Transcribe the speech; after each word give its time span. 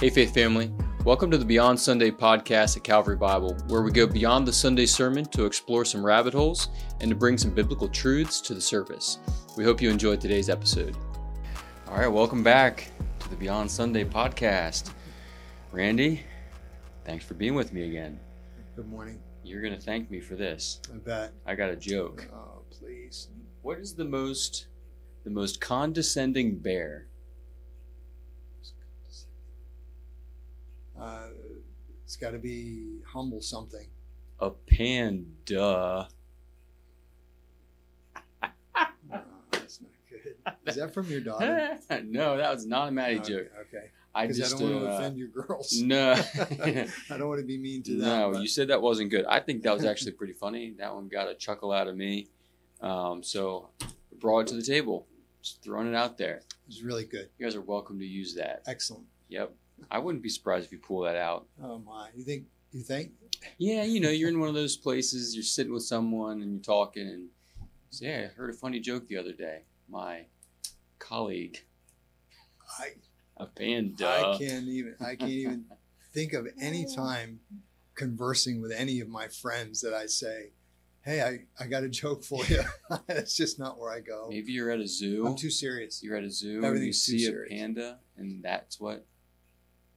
Hey, 0.00 0.08
Faith 0.08 0.32
Family. 0.32 0.72
Welcome 1.04 1.30
to 1.30 1.36
the 1.36 1.44
Beyond 1.44 1.78
Sunday 1.78 2.10
podcast 2.10 2.74
at 2.74 2.82
Calvary 2.82 3.16
Bible, 3.16 3.54
where 3.68 3.82
we 3.82 3.92
go 3.92 4.06
beyond 4.06 4.48
the 4.48 4.52
Sunday 4.54 4.86
sermon 4.86 5.26
to 5.26 5.44
explore 5.44 5.84
some 5.84 6.02
rabbit 6.02 6.32
holes 6.32 6.68
and 7.02 7.10
to 7.10 7.14
bring 7.14 7.36
some 7.36 7.50
biblical 7.50 7.86
truths 7.86 8.40
to 8.40 8.54
the 8.54 8.62
surface. 8.62 9.18
We 9.58 9.64
hope 9.64 9.82
you 9.82 9.90
enjoyed 9.90 10.18
today's 10.18 10.48
episode. 10.48 10.96
All 11.86 11.98
right, 11.98 12.08
welcome 12.08 12.42
back 12.42 12.90
to 13.18 13.28
the 13.28 13.36
Beyond 13.36 13.70
Sunday 13.70 14.04
podcast. 14.04 14.90
Randy, 15.70 16.22
thanks 17.04 17.26
for 17.26 17.34
being 17.34 17.54
with 17.54 17.74
me 17.74 17.82
again. 17.82 18.18
Good 18.76 18.88
morning. 18.88 19.18
You're 19.44 19.60
going 19.60 19.74
to 19.74 19.84
thank 19.84 20.10
me 20.10 20.18
for 20.18 20.34
this. 20.34 20.80
I 20.90 20.96
bet. 20.96 21.34
I 21.44 21.54
got 21.54 21.68
a 21.68 21.76
joke. 21.76 22.26
Oh, 22.32 22.62
please. 22.70 23.28
What 23.60 23.78
is 23.78 23.92
the 23.94 24.06
most 24.06 24.68
the 25.24 25.30
most 25.30 25.60
condescending 25.60 26.56
bear? 26.56 27.09
Uh, 31.00 31.28
it's 32.04 32.16
got 32.16 32.32
to 32.32 32.38
be 32.38 32.98
humble 33.06 33.40
something. 33.40 33.86
A 34.40 34.50
panda. 34.50 36.08
Oh, 39.12 39.18
that's 39.50 39.80
not 39.80 39.90
good. 40.08 40.34
Is 40.66 40.76
that 40.76 40.94
from 40.94 41.08
your 41.10 41.20
daughter? 41.20 41.78
no, 42.04 42.36
that 42.36 42.52
was 42.52 42.64
not 42.66 42.88
a 42.88 42.90
Maddie 42.90 43.18
okay, 43.18 43.28
joke. 43.28 43.50
Okay. 43.68 43.86
I 44.14 44.26
Because 44.26 44.38
I, 44.40 44.42
just 44.42 44.58
don't 44.58 44.72
want 44.72 44.84
to 44.84 44.90
uh, 44.90 44.96
offend 44.98 45.18
your 45.18 45.28
girls. 45.28 45.80
no. 45.80 46.12
I 46.64 46.86
don't 47.10 47.28
want 47.28 47.40
to 47.40 47.46
be 47.46 47.58
mean 47.58 47.82
to 47.84 47.96
them. 47.96 48.00
no, 48.00 48.32
but 48.32 48.42
you 48.42 48.48
said 48.48 48.68
that 48.68 48.80
wasn't 48.80 49.10
good. 49.10 49.24
I 49.26 49.40
think 49.40 49.62
that 49.62 49.74
was 49.74 49.84
actually 49.84 50.12
pretty 50.12 50.32
funny. 50.32 50.74
That 50.78 50.94
one 50.94 51.08
got 51.08 51.28
a 51.28 51.34
chuckle 51.34 51.72
out 51.72 51.86
of 51.88 51.96
me. 51.96 52.28
Um, 52.80 53.22
so 53.22 53.68
brought 54.18 54.40
it 54.40 54.46
to 54.48 54.54
the 54.54 54.62
table. 54.62 55.06
Just 55.42 55.62
throwing 55.62 55.88
it 55.88 55.94
out 55.94 56.18
there. 56.18 56.36
It 56.36 56.54
was 56.66 56.82
really 56.82 57.04
good. 57.04 57.28
You 57.38 57.46
guys 57.46 57.54
are 57.54 57.60
welcome 57.60 57.98
to 57.98 58.06
use 58.06 58.34
that. 58.34 58.62
Excellent. 58.66 59.04
Yep. 59.28 59.52
I 59.90 59.98
wouldn't 59.98 60.22
be 60.22 60.28
surprised 60.28 60.66
if 60.66 60.72
you 60.72 60.78
pull 60.78 61.00
that 61.02 61.16
out. 61.16 61.46
Oh 61.62 61.78
my. 61.78 62.08
You 62.14 62.24
think? 62.24 62.44
You 62.72 62.82
think? 62.82 63.12
Yeah, 63.58 63.84
you 63.84 64.00
know, 64.00 64.10
you're 64.10 64.28
in 64.28 64.38
one 64.38 64.48
of 64.48 64.54
those 64.54 64.76
places, 64.76 65.34
you're 65.34 65.42
sitting 65.42 65.72
with 65.72 65.82
someone 65.82 66.42
and 66.42 66.52
you're 66.52 66.62
talking 66.62 67.06
and 67.08 67.22
you 67.62 67.66
say, 67.90 68.06
Hey, 68.06 68.24
I 68.24 68.28
heard 68.28 68.50
a 68.50 68.54
funny 68.54 68.80
joke 68.80 69.08
the 69.08 69.16
other 69.16 69.32
day. 69.32 69.62
My 69.88 70.26
colleague, 70.98 71.64
I 72.78 72.92
a 73.36 73.46
panda. 73.46 74.06
I 74.08 74.38
can't 74.38 74.68
even. 74.68 74.94
I 75.00 75.16
can't 75.16 75.30
even 75.30 75.64
think 76.12 76.32
of 76.32 76.46
any 76.60 76.86
time 76.86 77.40
conversing 77.94 78.60
with 78.60 78.72
any 78.72 79.00
of 79.00 79.08
my 79.08 79.28
friends 79.28 79.80
that 79.80 79.94
I 79.94 80.06
say, 80.06 80.52
"Hey, 81.02 81.22
I, 81.22 81.62
I 81.62 81.66
got 81.66 81.82
a 81.82 81.88
joke 81.88 82.22
for 82.22 82.44
you." 82.46 82.62
That's 83.08 83.34
just 83.34 83.58
not 83.58 83.78
where 83.80 83.90
I 83.90 84.00
go. 84.00 84.28
Maybe 84.30 84.52
you're 84.52 84.70
at 84.70 84.80
a 84.80 84.86
zoo. 84.86 85.26
I'm 85.26 85.34
too 85.36 85.50
serious. 85.50 86.02
you're 86.02 86.16
at 86.16 86.24
a 86.24 86.30
zoo 86.30 86.54
and 86.56 86.62
you 86.62 86.68
Everything's 86.68 87.02
see 87.02 87.26
a 87.26 87.32
panda 87.48 87.98
and 88.16 88.42
that's 88.42 88.78
what 88.78 89.06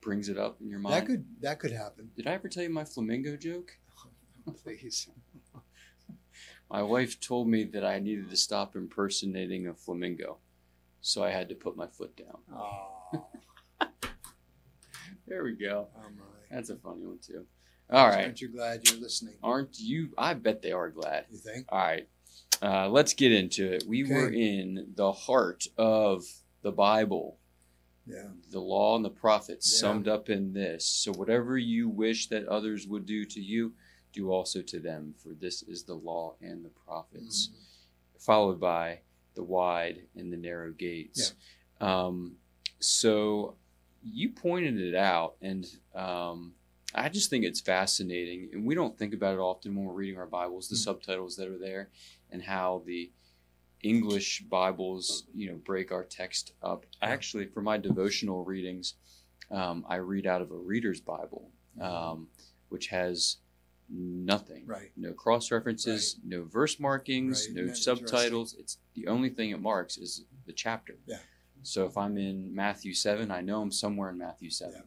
brings 0.04 0.30
it 0.30 0.38
up 0.38 0.60
in 0.62 0.70
your 0.70 0.80
mind. 0.80 0.96
That 0.96 1.06
could 1.06 1.26
that 1.42 1.60
could 1.60 1.72
happen. 1.72 2.10
Did 2.16 2.28
I 2.28 2.32
ever 2.34 2.48
tell 2.50 2.64
you 2.64 2.70
my 2.70 2.84
flamingo 2.86 3.36
joke? 3.38 3.72
Please. 4.64 5.08
My 6.70 6.82
wife 6.82 7.20
told 7.20 7.48
me 7.48 7.64
that 7.66 7.86
I 7.86 8.00
needed 8.00 8.30
to 8.32 8.36
stop 8.36 8.76
impersonating 8.76 9.68
a 9.68 9.74
flamingo. 9.74 10.38
So 11.02 11.24
I 11.24 11.30
had 11.30 11.50
to 11.50 11.56
put 11.56 11.76
my 11.78 11.88
foot 11.88 12.16
down. 12.16 12.38
Oh, 12.54 13.28
There 15.28 15.44
we 15.44 15.54
go. 15.54 15.88
oh 15.96 16.10
my. 16.18 16.24
That's 16.52 16.70
a 16.70 16.76
funny 16.76 17.06
one 17.06 17.20
too. 17.26 17.46
All 17.90 18.08
right. 18.08 18.26
Aren't 18.26 18.42
you 18.42 18.50
glad 18.50 18.88
you're 18.90 19.00
listening? 19.00 19.36
Aren't 19.44 19.80
you? 19.80 20.10
I 20.18 20.34
bet 20.34 20.62
they 20.62 20.72
are 20.72 20.90
glad. 20.90 21.26
You 21.32 21.38
think? 21.38 21.66
All 21.70 21.80
right. 21.80 22.08
Uh, 22.62 22.88
let's 22.90 23.14
get 23.14 23.32
into 23.32 23.72
it. 23.74 23.84
We 23.88 24.04
Okay. 24.04 24.14
were 24.14 24.30
in 24.32 24.94
the 24.96 25.12
heart 25.12 25.66
of 25.78 26.24
the 26.62 26.72
Bible, 26.72 27.38
Yeah. 28.06 28.28
the 28.50 28.60
law 28.60 28.96
and 28.96 29.06
the 29.06 29.10
prophets 29.10 29.72
Yeah. 29.74 29.80
summed 29.80 30.08
up 30.08 30.30
in 30.30 30.54
this. 30.54 30.86
So, 30.86 31.12
whatever 31.14 31.58
you 31.58 31.88
wish 31.88 32.28
that 32.28 32.46
others 32.48 32.86
would 32.88 33.06
do 33.06 33.24
to 33.26 33.42
you, 33.42 33.74
do 34.12 34.30
also 34.32 34.62
to 34.62 34.80
them, 34.80 35.14
for 35.18 35.30
this 35.34 35.64
is 35.64 35.84
the 35.84 35.96
law 35.96 36.36
and 36.42 36.64
the 36.64 36.70
prophets. 36.70 37.48
Mhm. 37.50 38.22
Followed 38.22 38.60
by 38.60 39.02
the 39.36 39.44
wide 39.44 40.08
and 40.16 40.32
the 40.32 40.38
narrow 40.38 40.72
gates. 40.72 41.34
Um, 41.80 42.38
so, 42.80 43.56
you 44.04 44.30
pointed 44.30 44.78
it 44.80 44.96
out, 44.96 45.38
and 45.42 45.66
um, 45.96 46.54
I 46.94 47.08
just 47.10 47.30
think 47.30 47.46
it's 47.46 47.62
fascinating, 47.62 48.50
and 48.54 48.66
we 48.66 48.76
don't 48.76 48.98
think 48.98 49.14
about 49.14 49.34
it 49.36 49.40
often 49.40 49.76
when 49.76 49.86
we're 49.86 49.94
reading 49.94 50.18
our 50.20 50.28
Bibles, 50.28 50.68
the 50.68 50.76
Mhm. 50.76 50.80
subtitles 50.84 51.36
that 51.38 51.48
are 51.48 51.58
there, 51.58 51.90
and 52.30 52.44
how 52.44 52.84
the 52.86 53.12
English 53.84 54.44
Bibles, 54.50 55.24
you 55.36 55.50
know, 55.52 55.58
break 55.58 55.92
our 55.92 56.04
text 56.04 56.54
up. 56.62 56.86
Actually, 57.02 57.46
for 57.48 57.62
my 57.62 57.78
devotional 57.78 58.44
readings, 58.44 58.96
um, 59.52 59.86
I 59.88 59.98
read 59.98 60.26
out 60.26 60.42
of 60.42 60.52
a 60.52 60.56
Reader's 60.58 61.02
Bible, 61.02 61.52
um, 61.80 62.28
which 62.70 62.88
has 62.88 63.38
nothing, 63.90 64.66
Right. 64.66 64.92
no 64.96 65.14
cross 65.14 65.52
references, 65.52 66.18
no 66.24 66.44
verse 66.46 66.80
markings, 66.80 67.48
Right. 67.48 67.56
no 67.68 67.74
subtitles. 67.74 68.56
It's 68.58 68.78
the 68.96 69.08
only 69.08 69.30
thing 69.30 69.52
it 69.52 69.60
marks 69.62 69.98
is 69.98 70.24
the 70.46 70.54
chapter. 70.54 70.98
Yeah. 71.06 71.20
So 71.62 71.86
if 71.86 71.98
I'm 71.98 72.18
in 72.18 72.54
Matthew 72.56 72.94
seven, 72.94 73.30
I 73.32 73.42
know 73.42 73.62
I'm 73.62 73.72
somewhere 73.72 74.10
in 74.10 74.18
Matthew 74.18 74.50
seven. 74.50 74.84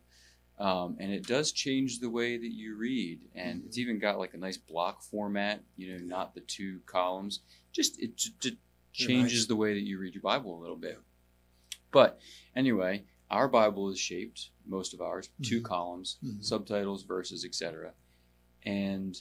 Um, 0.59 0.97
and 0.99 1.13
it 1.13 1.27
does 1.27 1.53
change 1.53 2.01
the 2.01 2.09
way 2.09 2.39
that 2.39 2.51
you 2.53 2.77
read, 2.77 3.21
and 3.35 3.59
Mm-hmm. 3.59 3.67
it's 3.69 3.77
even 3.79 3.99
got 3.99 4.19
like 4.19 4.33
a 4.33 4.39
nice 4.39 4.57
block 4.57 5.03
format. 5.03 5.63
You 5.77 5.93
know, 5.93 6.05
not 6.05 6.35
the 6.35 6.41
two 6.41 6.81
columns. 6.87 7.41
Just 7.73 8.01
it 8.01 8.17
j- 8.17 8.57
changes 8.97 9.41
nice. 9.41 9.47
the 9.47 9.57
way 9.57 9.75
that 9.75 9.83
you 9.83 9.99
read 9.99 10.15
your 10.15 10.23
Bible 10.23 10.59
a 10.59 10.61
little 10.61 10.77
bit. 10.77 10.99
But 11.93 12.21
anyway, 12.55 13.05
our 13.31 13.49
Bible 13.49 13.89
is 13.91 13.99
shaped 13.99 14.51
most 14.67 14.95
of 14.95 15.01
ours 15.01 15.31
two 15.43 15.61
Mhm. 15.61 15.65
columns, 15.65 16.19
Mhm. 16.23 16.45
subtitles, 16.45 17.03
verses, 17.05 17.45
etc. 17.45 17.95
And 18.63 19.21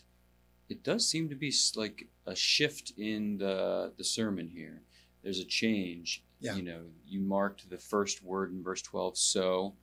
it 0.69 0.83
does 0.83 1.07
seem 1.07 1.29
to 1.29 1.35
be 1.35 1.53
like 1.75 2.07
a 2.25 2.35
shift 2.35 2.91
in 2.97 3.37
the 3.37 3.93
the 3.97 4.03
sermon 4.03 4.49
here. 4.49 4.83
There's 5.21 5.39
a 5.39 5.45
change. 5.45 6.23
Yeah. 6.39 6.55
You 6.55 6.63
know, 6.63 6.91
you 7.05 7.21
marked 7.21 7.69
the 7.69 7.77
first 7.77 8.21
word 8.23 8.51
in 8.51 8.61
verse 8.63 8.81
12, 8.81 9.17
so, 9.17 9.75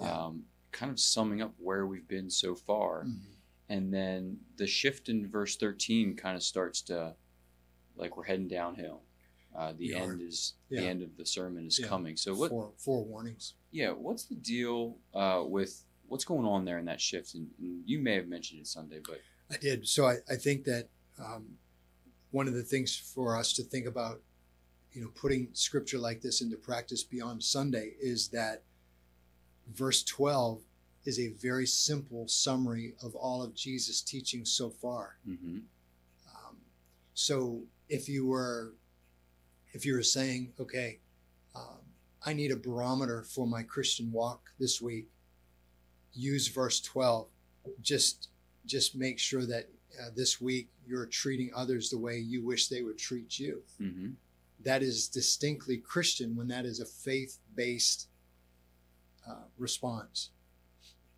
Yeah. 0.00 0.24
um, 0.26 0.46
kind 0.70 0.90
of 0.92 0.98
summing 1.00 1.40
up 1.40 1.54
where 1.58 1.86
we've 1.86 2.06
been 2.08 2.30
so 2.30 2.54
far. 2.54 3.04
Mhm. 3.04 3.20
And 3.68 3.92
then 3.94 4.44
the 4.56 4.66
shift 4.66 5.08
in 5.08 5.26
verse 5.28 5.56
13 5.56 6.14
kind 6.16 6.36
of 6.36 6.42
starts 6.42 6.82
to, 6.82 7.16
like 7.96 8.16
we're 8.16 8.24
heading 8.24 8.48
downhill. 8.48 9.02
Uh, 9.54 9.72
the 9.72 9.88
We 9.88 9.94
are. 9.94 10.12
end 10.12 10.20
is 10.22 10.54
Yeah. 10.68 10.80
the 10.80 10.86
end 10.88 11.02
of 11.02 11.16
the 11.16 11.24
sermon 11.26 11.66
is 11.66 11.78
Yeah. 11.78 11.86
coming. 11.88 12.16
So 12.16 12.34
what? 12.34 12.50
Four, 12.50 12.72
four 12.76 13.04
warnings. 13.04 13.54
Yeah, 13.70 13.90
what's 13.92 14.24
the 14.24 14.34
deal 14.34 14.98
uh, 15.14 15.44
with 15.46 15.84
what's 16.06 16.24
going 16.24 16.44
on 16.46 16.64
there 16.64 16.78
in 16.78 16.84
that 16.86 17.00
shift? 17.00 17.34
And, 17.34 17.50
and 17.58 17.82
you 17.88 17.98
may 18.00 18.14
have 18.14 18.26
mentioned 18.28 18.60
it 18.60 18.66
Sunday, 18.66 19.00
but 19.06 19.20
I 19.50 19.56
did. 19.56 19.86
So 19.88 20.06
I, 20.06 20.16
I 20.28 20.36
think 20.36 20.64
that 20.64 20.88
um, 21.18 21.58
one 22.30 22.48
of 22.48 22.54
the 22.54 22.62
things 22.62 22.96
for 22.96 23.36
us 23.36 23.52
to 23.54 23.62
think 23.62 23.86
about, 23.86 24.20
you 24.92 25.02
know, 25.02 25.08
putting 25.14 25.48
scripture 25.52 25.98
like 25.98 26.20
this 26.20 26.40
into 26.40 26.56
practice 26.56 27.02
beyond 27.04 27.42
Sunday 27.44 27.94
is 28.00 28.28
that 28.28 28.64
verse 29.72 30.02
12 30.04 30.62
is 31.04 31.18
a 31.20 31.28
very 31.28 31.66
simple 31.66 32.26
summary 32.28 32.94
of 33.02 33.14
all 33.14 33.42
of 33.42 33.54
Jesus' 33.54 34.00
teaching 34.02 34.44
so 34.44 34.70
far. 34.70 35.18
hmm 35.24 35.58
Um, 36.26 36.56
so 37.14 37.62
if 37.88 38.08
you 38.08 38.26
were, 38.26 38.74
if 39.74 39.84
you 39.84 39.92
were 39.94 40.02
saying, 40.02 40.52
okay, 40.58 41.00
um, 41.54 41.78
I 42.24 42.32
need 42.32 42.52
a 42.52 42.56
barometer 42.56 43.22
for 43.24 43.46
my 43.46 43.62
Christian 43.62 44.10
walk 44.12 44.50
this 44.58 44.80
week, 44.80 45.08
use 46.14 46.48
verse 46.48 46.80
12. 46.80 47.26
Just, 47.82 48.28
just 48.64 48.94
make 48.96 49.18
sure 49.18 49.44
that 49.44 49.68
uh, 50.00 50.08
this 50.14 50.40
week 50.40 50.68
you're 50.86 51.06
treating 51.06 51.50
others 51.54 51.90
the 51.90 51.98
way 51.98 52.18
you 52.18 52.42
wish 52.44 52.68
they 52.68 52.82
would 52.82 52.98
treat 52.98 53.38
you. 53.38 53.62
hmm 53.78 54.10
That 54.64 54.82
is 54.82 55.08
distinctly 55.08 55.76
Christian 55.76 56.36
when 56.36 56.48
that 56.48 56.64
is 56.64 56.80
a 56.80 56.86
faith-based 56.86 58.08
uh, 59.28 59.34
response. 59.58 60.30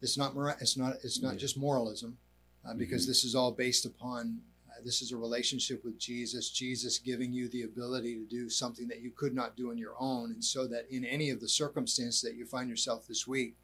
It's 0.02 0.16
not. 0.16 0.34
mora- 0.34 0.56
It's 0.60 0.76
not. 0.76 0.96
It's 1.02 1.20
not 1.20 1.32
Yeah. 1.34 1.38
just 1.38 1.56
moralism, 1.56 2.18
uh, 2.64 2.74
because 2.74 3.04
Mhm. 3.04 3.08
this 3.08 3.24
is 3.24 3.34
all 3.34 3.50
based 3.52 3.84
upon. 3.86 4.42
Uh, 4.76 4.80
this 4.84 5.00
is 5.02 5.12
a 5.12 5.16
relationship 5.16 5.84
with 5.84 5.98
Jesus. 5.98 6.50
Jesus 6.50 6.98
giving 6.98 7.32
you 7.32 7.48
the 7.48 7.62
ability 7.62 8.14
to 8.14 8.24
do 8.24 8.50
something 8.50 8.88
that 8.88 9.00
you 9.00 9.10
could 9.10 9.34
not 9.34 9.56
do 9.56 9.70
on 9.70 9.78
your 9.78 9.94
own, 9.98 10.32
and 10.32 10.44
so 10.44 10.66
that 10.66 10.86
in 10.90 11.04
any 11.04 11.30
of 11.30 11.40
the 11.40 11.48
circumstances 11.48 12.20
that 12.22 12.34
you 12.34 12.44
find 12.44 12.68
yourself 12.68 13.06
this 13.06 13.26
week, 13.26 13.56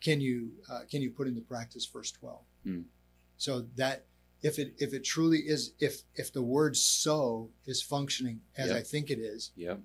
can 0.00 0.20
you 0.20 0.50
uh, 0.70 0.80
can 0.90 1.02
you 1.02 1.10
put 1.10 1.26
into 1.28 1.40
practice 1.40 1.86
verse 1.86 2.10
twelve? 2.10 2.42
Hmm. 2.64 2.82
So 3.36 3.66
that 3.76 4.04
if 4.42 4.58
it 4.58 4.74
if 4.78 4.92
it 4.92 5.04
truly 5.04 5.38
is 5.40 5.72
if 5.78 6.02
if 6.14 6.32
the 6.32 6.42
word 6.42 6.76
"so" 6.76 7.50
is 7.66 7.82
functioning 7.82 8.40
as 8.56 8.68
Yep. 8.70 8.76
I 8.76 8.82
think 8.82 9.10
it 9.10 9.18
is, 9.18 9.52
Yep. 9.56 9.80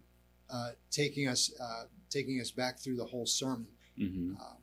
uh, 0.49 0.71
taking 0.91 1.27
us 1.27 1.51
uh, 1.59 1.85
taking 2.09 2.39
us 2.41 2.51
back 2.51 2.79
through 2.79 2.95
the 2.95 3.05
whole 3.05 3.25
sermon, 3.25 3.67
hmm 3.97 4.33
um, 4.39 4.57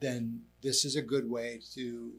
then 0.00 0.42
this 0.62 0.84
is 0.84 0.96
a 0.96 1.02
good 1.02 1.28
way 1.30 1.60
to 1.74 2.12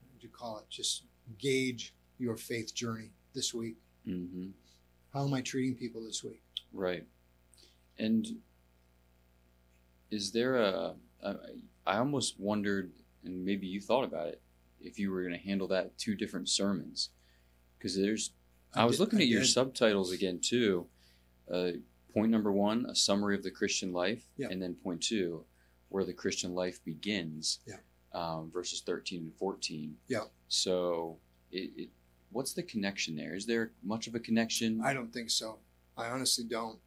what 0.00 0.12
would 0.14 0.22
you 0.22 0.28
call 0.30 0.58
it? 0.58 0.64
Just 0.70 1.04
gauge 1.38 1.94
your 2.18 2.36
faith 2.36 2.74
journey 2.74 3.10
this 3.34 3.52
week. 3.54 3.76
hmm 4.04 4.48
How 5.12 5.24
am 5.26 5.34
I 5.34 5.40
treating 5.40 5.74
people 5.74 6.02
this 6.04 6.22
week? 6.24 6.42
Right. 6.72 7.04
And 7.98 8.26
is 10.10 10.32
there 10.32 10.56
a 10.56 10.94
I, 11.24 11.34
I 11.86 11.96
almost 11.98 12.38
wondered, 12.40 12.92
and 13.24 13.44
maybe 13.44 13.66
you 13.66 13.80
thought 13.80 14.04
about 14.04 14.28
it, 14.28 14.40
if 14.80 14.98
you 14.98 15.10
were 15.10 15.20
going 15.22 15.34
to 15.38 15.46
handle 15.46 15.68
that 15.68 15.96
two 15.98 16.14
different 16.14 16.48
sermons, 16.48 17.10
because 17.78 17.94
there's. 17.96 18.32
I, 18.74 18.82
I 18.82 18.84
was 18.86 18.96
did- 18.96 19.00
looking 19.04 19.18
I 19.18 19.22
at 19.22 19.28
your 19.28 19.44
subtitles 19.44 20.12
again 20.12 20.38
too. 20.40 20.86
Uh, 21.52 21.72
point 22.14 22.30
number 22.30 22.50
one, 22.52 22.86
a 22.88 22.94
summary 22.94 23.34
of 23.34 23.42
the 23.42 23.50
Christian 23.50 23.92
life, 23.92 24.24
Yeah. 24.36 24.48
and 24.50 24.62
then 24.62 24.74
point 24.74 25.02
two, 25.02 25.44
where 25.88 26.04
the 26.04 26.12
Christian 26.14 26.54
life 26.54 26.82
begins. 26.84 27.58
Yeah. 27.66 27.76
Um, 28.12 28.50
verses 28.52 28.80
thirteen 28.80 29.22
and 29.22 29.34
fourteen. 29.34 29.96
Yeah. 30.08 30.24
So, 30.54 31.16
it, 31.52 31.70
it, 31.76 31.88
what's 32.32 32.52
the 32.52 32.62
connection 32.64 33.14
there? 33.16 33.34
Is 33.34 33.46
there 33.46 33.70
much 33.84 34.08
of 34.08 34.14
a 34.16 34.20
connection? 34.20 34.80
I 34.84 34.92
don't 34.92 35.12
think 35.12 35.30
so. 35.30 35.58
I 35.96 36.08
honestly 36.08 36.44
don't. 36.44 36.78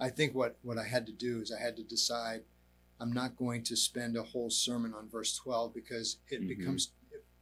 I 0.00 0.10
think 0.10 0.34
what, 0.34 0.56
what 0.62 0.78
I 0.78 0.84
had 0.84 1.06
to 1.06 1.12
do 1.12 1.40
is 1.40 1.52
I 1.52 1.60
had 1.62 1.76
to 1.76 1.84
decide 1.84 2.42
I'm 3.00 3.12
not 3.12 3.36
going 3.36 3.62
to 3.64 3.76
spend 3.76 4.16
a 4.16 4.22
whole 4.22 4.50
sermon 4.50 4.92
on 4.94 5.08
verse 5.08 5.36
12 5.36 5.72
because 5.74 6.18
it 6.28 6.42
Mhm. 6.42 6.48
becomes, 6.48 6.90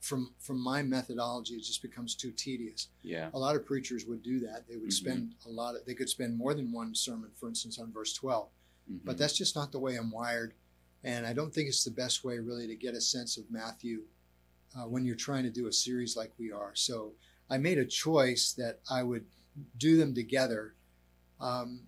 from, 0.00 0.34
from 0.38 0.60
my 0.60 0.82
methodology, 0.82 1.54
it 1.54 1.62
just 1.62 1.80
becomes 1.82 2.14
too 2.14 2.32
tedious. 2.32 2.88
yeah. 3.02 3.30
A 3.32 3.38
lot 3.38 3.56
of 3.56 3.64
preachers 3.64 4.04
would 4.04 4.22
do 4.22 4.40
that. 4.40 4.68
They 4.68 4.76
would 4.76 4.90
Mhm. 4.90 4.92
spend 4.92 5.34
a 5.46 5.50
lot 5.50 5.74
of, 5.74 5.86
they 5.86 5.94
could 5.94 6.08
spend 6.10 6.36
more 6.36 6.52
than 6.52 6.70
one 6.70 6.94
sermon, 6.94 7.30
for 7.34 7.48
instance, 7.48 7.78
on 7.78 7.90
verse 7.92 8.12
12. 8.12 8.50
But 9.04 9.14
Mhm. 9.16 9.18
that's 9.18 9.36
just 9.38 9.54
not 9.56 9.72
the 9.72 9.78
way 9.78 9.96
I'm 9.96 10.10
wired. 10.10 10.52
And 11.02 11.26
I 11.26 11.32
don't 11.32 11.52
think 11.54 11.68
it's 11.68 11.84
the 11.84 11.90
best 11.90 12.24
way, 12.24 12.38
really, 12.38 12.66
to 12.66 12.76
get 12.76 12.94
a 12.94 13.00
sense 13.00 13.38
of 13.38 13.50
Matthew 13.50 14.04
uh, 14.76 14.86
when 14.86 15.04
you're 15.04 15.16
trying 15.16 15.44
to 15.44 15.50
do 15.50 15.66
a 15.66 15.72
series 15.72 16.16
like 16.16 16.32
we 16.38 16.50
are. 16.52 16.72
So 16.74 17.12
I 17.50 17.58
made 17.58 17.78
a 17.78 17.84
choice 17.84 18.52
that 18.54 18.80
I 18.90 19.02
would 19.02 19.26
do 19.76 19.96
them 19.96 20.14
together. 20.14 20.74
Um, 21.40 21.82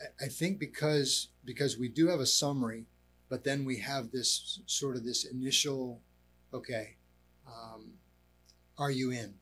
I, 0.00 0.24
I 0.24 0.28
think 0.28 0.58
because 0.58 1.28
because 1.44 1.78
we 1.78 1.88
do 1.88 2.08
have 2.08 2.20
a 2.20 2.26
summary, 2.26 2.86
but 3.28 3.44
then 3.44 3.64
we 3.64 3.78
have 3.78 4.10
this 4.10 4.60
sort 4.66 4.96
of 4.96 5.04
this 5.04 5.24
initial, 5.24 6.00
okay, 6.52 6.96
um, 7.46 7.92
are 8.78 8.90
you 8.90 9.10
in? 9.10 9.34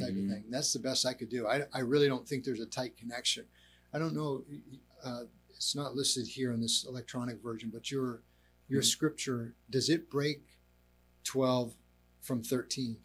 type 0.00 0.14
Mhm. 0.14 0.24
of 0.24 0.30
thing. 0.32 0.44
That's 0.50 0.72
the 0.72 0.80
best 0.80 1.06
I 1.06 1.14
could 1.14 1.28
do. 1.28 1.46
I, 1.46 1.62
I 1.72 1.78
really 1.78 2.08
don't 2.08 2.26
think 2.28 2.42
there's 2.42 2.58
a 2.58 2.66
tight 2.66 2.96
connection. 2.96 3.44
I 3.92 4.00
don't 4.00 4.16
know. 4.16 4.44
Uh, 5.00 5.26
it's 5.50 5.76
not 5.76 5.94
listed 5.94 6.26
here 6.26 6.50
in 6.50 6.60
this 6.60 6.84
electronic 6.88 7.40
version, 7.40 7.70
but 7.70 7.88
your 7.88 8.20
your 8.68 8.82
Mhm. 8.82 8.86
scripture 8.86 9.54
does 9.70 9.88
it 9.88 10.10
break 10.10 10.44
twelve 11.24 11.76
from 12.20 12.42
thirteen? 12.42 12.98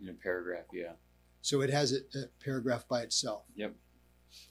in 0.00 0.08
a 0.08 0.14
paragraph. 0.14 0.66
Yeah. 0.72 0.94
So 1.42 1.60
it 1.60 1.70
has 1.70 1.92
a, 1.92 1.98
a 2.18 2.26
paragraph 2.40 2.88
by 2.88 3.02
itself. 3.02 3.44
Yep. 3.54 3.76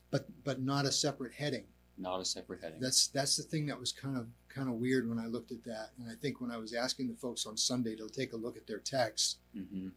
But 0.10 0.44
but 0.46 0.62
not 0.62 0.86
a 0.86 0.92
separate 0.94 1.34
heading. 1.34 1.66
Not 1.98 2.22
a 2.22 2.26
separate 2.26 2.62
heading. 2.62 2.80
That's 2.80 3.08
that's 3.08 3.36
the 3.36 3.44
thing 3.44 3.66
that 3.66 3.78
was 3.78 3.92
kind 3.92 4.18
of 4.18 4.28
kind 4.48 4.70
of 4.70 4.76
weird 4.76 5.10
when 5.10 5.20
I 5.20 5.26
looked 5.28 5.52
at 5.52 5.64
that. 5.66 5.92
And 5.98 6.10
I 6.10 6.16
think 6.16 6.40
when 6.40 6.52
I 6.52 6.58
was 6.58 6.74
asking 6.74 7.10
the 7.10 7.16
folks 7.16 7.46
on 7.46 7.58
Sunday 7.58 7.96
to 7.98 8.08
take 8.08 8.32
a 8.32 8.38
look 8.38 8.56
at 8.58 8.66
their 8.68 8.80
text, 8.80 9.40
hmm 9.54 9.90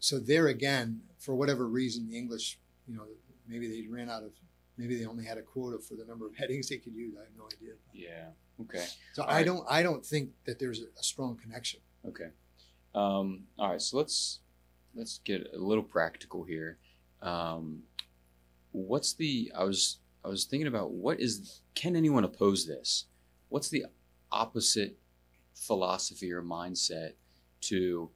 so 0.00 0.18
there 0.18 0.48
again, 0.48 1.02
for 1.18 1.34
whatever 1.34 1.66
reason, 1.66 2.06
the 2.10 2.18
English, 2.18 2.58
you 2.86 2.94
know, 2.94 3.06
maybe 3.48 3.68
they 3.68 3.86
ran 3.88 4.10
out 4.10 4.22
of, 4.22 4.32
maybe 4.76 4.96
they 4.98 5.06
only 5.06 5.24
had 5.24 5.38
a 5.38 5.42
quota 5.42 5.78
for 5.78 5.94
the 5.94 6.04
number 6.04 6.26
of 6.26 6.34
headings 6.38 6.68
they 6.68 6.78
could 6.78 6.94
use. 6.94 7.14
I 7.16 7.24
have 7.24 7.36
no 7.36 7.44
idea. 7.46 7.74
Yeah. 7.92 8.28
Okay. 8.60 8.84
So 9.12 9.22
All 9.22 9.30
I 9.30 9.36
right. 9.36 9.46
don't, 9.46 9.64
I 9.68 9.82
don't 9.82 10.04
think 10.04 10.30
that 10.46 10.58
there's 10.58 10.80
a, 10.80 10.86
a 10.98 11.02
strong 11.02 11.36
connection. 11.36 11.80
Okay. 12.06 12.28
Um, 12.94 13.44
all 13.58 13.70
right. 13.70 13.82
So 13.82 13.96
let's 13.96 14.40
let's 14.94 15.18
get 15.24 15.46
a 15.54 15.58
little 15.58 15.82
practical 15.82 16.44
here. 16.44 16.78
Um, 17.22 17.82
what's 18.72 19.14
the? 19.14 19.50
I 19.56 19.64
was 19.64 19.98
I 20.24 20.28
was 20.28 20.44
thinking 20.44 20.68
about 20.68 20.92
what 20.92 21.20
is 21.20 21.62
can 21.74 21.96
anyone 21.96 22.24
oppose 22.24 22.66
this? 22.66 23.06
What's 23.48 23.68
the 23.68 23.86
opposite 24.30 24.98
philosophy 25.54 26.32
or 26.32 26.42
mindset 26.42 27.12
to 27.62 28.10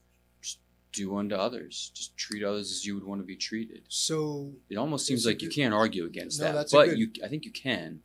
do 0.93 1.17
unto 1.17 1.35
others? 1.35 1.91
Just 1.95 2.17
treat 2.17 2.43
others 2.43 2.71
as 2.71 2.85
you 2.87 2.95
would 2.95 3.05
want 3.05 3.21
to 3.21 3.27
be 3.27 3.37
treated. 3.37 3.83
So 3.89 4.53
It 4.71 4.77
almost 4.77 5.07
seems 5.07 5.27
like 5.27 5.43
you 5.43 5.49
can't 5.51 5.75
argue 5.75 6.05
against 6.07 6.39
No, 6.41 6.47
that, 6.47 6.53
that's 6.53 6.73
but 6.73 6.87
good- 6.91 6.99
you 6.99 7.11
I 7.25 7.29
think 7.29 7.45
you 7.45 7.53
can. 7.53 8.01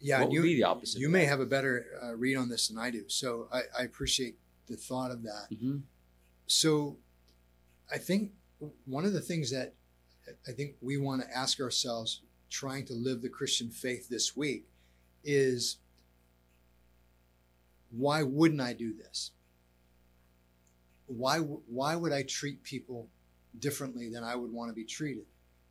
yeah, 0.00 0.20
what 0.20 0.28
would 0.28 0.34
you, 0.36 0.42
be 0.42 0.54
the 0.56 0.64
opposite? 0.64 1.00
you 1.00 1.08
may 1.08 1.24
have 1.24 1.40
a 1.40 1.46
better 1.46 1.84
uh, 2.02 2.14
read 2.14 2.36
on 2.36 2.48
this 2.48 2.68
than 2.68 2.78
I 2.78 2.90
do. 2.90 3.04
So 3.08 3.48
I, 3.52 3.62
I 3.78 3.82
appreciate 3.82 4.36
the 4.66 4.76
thought 4.76 5.10
of 5.10 5.22
that. 5.24 5.48
hmm 5.58 5.78
So 6.46 6.96
I 7.92 7.98
think 7.98 8.32
one 8.84 9.04
of 9.04 9.12
the 9.12 9.20
things 9.20 9.50
that 9.50 9.74
I 10.48 10.52
think 10.52 10.76
we 10.80 10.96
want 10.98 11.22
to 11.22 11.36
ask 11.36 11.60
ourselves 11.60 12.20
trying 12.50 12.84
to 12.86 12.94
live 12.94 13.22
the 13.22 13.28
Christian 13.28 13.70
faith 13.70 14.08
this 14.08 14.36
week 14.36 14.66
is 15.24 15.78
why 17.90 18.22
wouldn't 18.22 18.60
I 18.60 18.72
do 18.72 18.92
this? 18.94 19.32
Why 21.10 21.38
why 21.38 21.96
would 21.96 22.12
I 22.12 22.22
treat 22.22 22.62
people 22.62 23.08
differently 23.58 24.08
than 24.08 24.22
I 24.22 24.36
would 24.36 24.52
want 24.52 24.70
to 24.70 24.74
be 24.74 24.84
treated? 24.84 25.24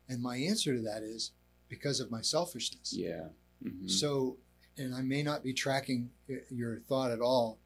And 0.08 0.22
my 0.22 0.36
answer 0.36 0.74
to 0.74 0.82
that 0.82 1.02
is 1.02 1.32
because 1.68 2.00
of 2.00 2.10
my 2.10 2.20
selfishness. 2.20 2.92
Yeah. 2.92 3.28
hmm 3.62 3.86
So, 3.88 4.36
and 4.76 4.94
I 4.94 5.02
may 5.02 5.22
not 5.22 5.42
be 5.42 5.54
tracking 5.54 6.10
your 6.50 6.80
thought 6.80 7.10
at 7.10 7.20
all. 7.20 7.58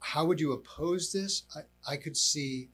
How 0.00 0.24
would 0.24 0.40
you 0.40 0.52
oppose 0.52 1.12
this? 1.12 1.44
I, 1.56 1.92
I 1.92 1.96
could 1.96 2.16
see 2.16 2.68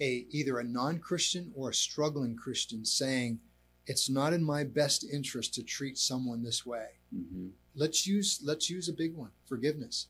a 0.00 0.26
either 0.30 0.58
a 0.58 0.64
non-Christian 0.64 1.52
or 1.54 1.70
a 1.70 1.74
struggling 1.74 2.36
Christian 2.36 2.84
saying, 2.84 3.40
"It's 3.86 4.08
not 4.10 4.32
in 4.32 4.42
my 4.42 4.64
best 4.64 5.04
interest 5.04 5.54
to 5.54 5.62
treat 5.62 5.96
someone 5.98 6.42
this 6.42 6.66
way." 6.66 6.88
hmm 7.10 7.48
Let's 7.74 8.06
use 8.06 8.40
let's 8.44 8.68
use 8.68 8.88
a 8.90 8.92
big 8.92 9.14
one, 9.14 9.30
forgiveness. 9.46 10.08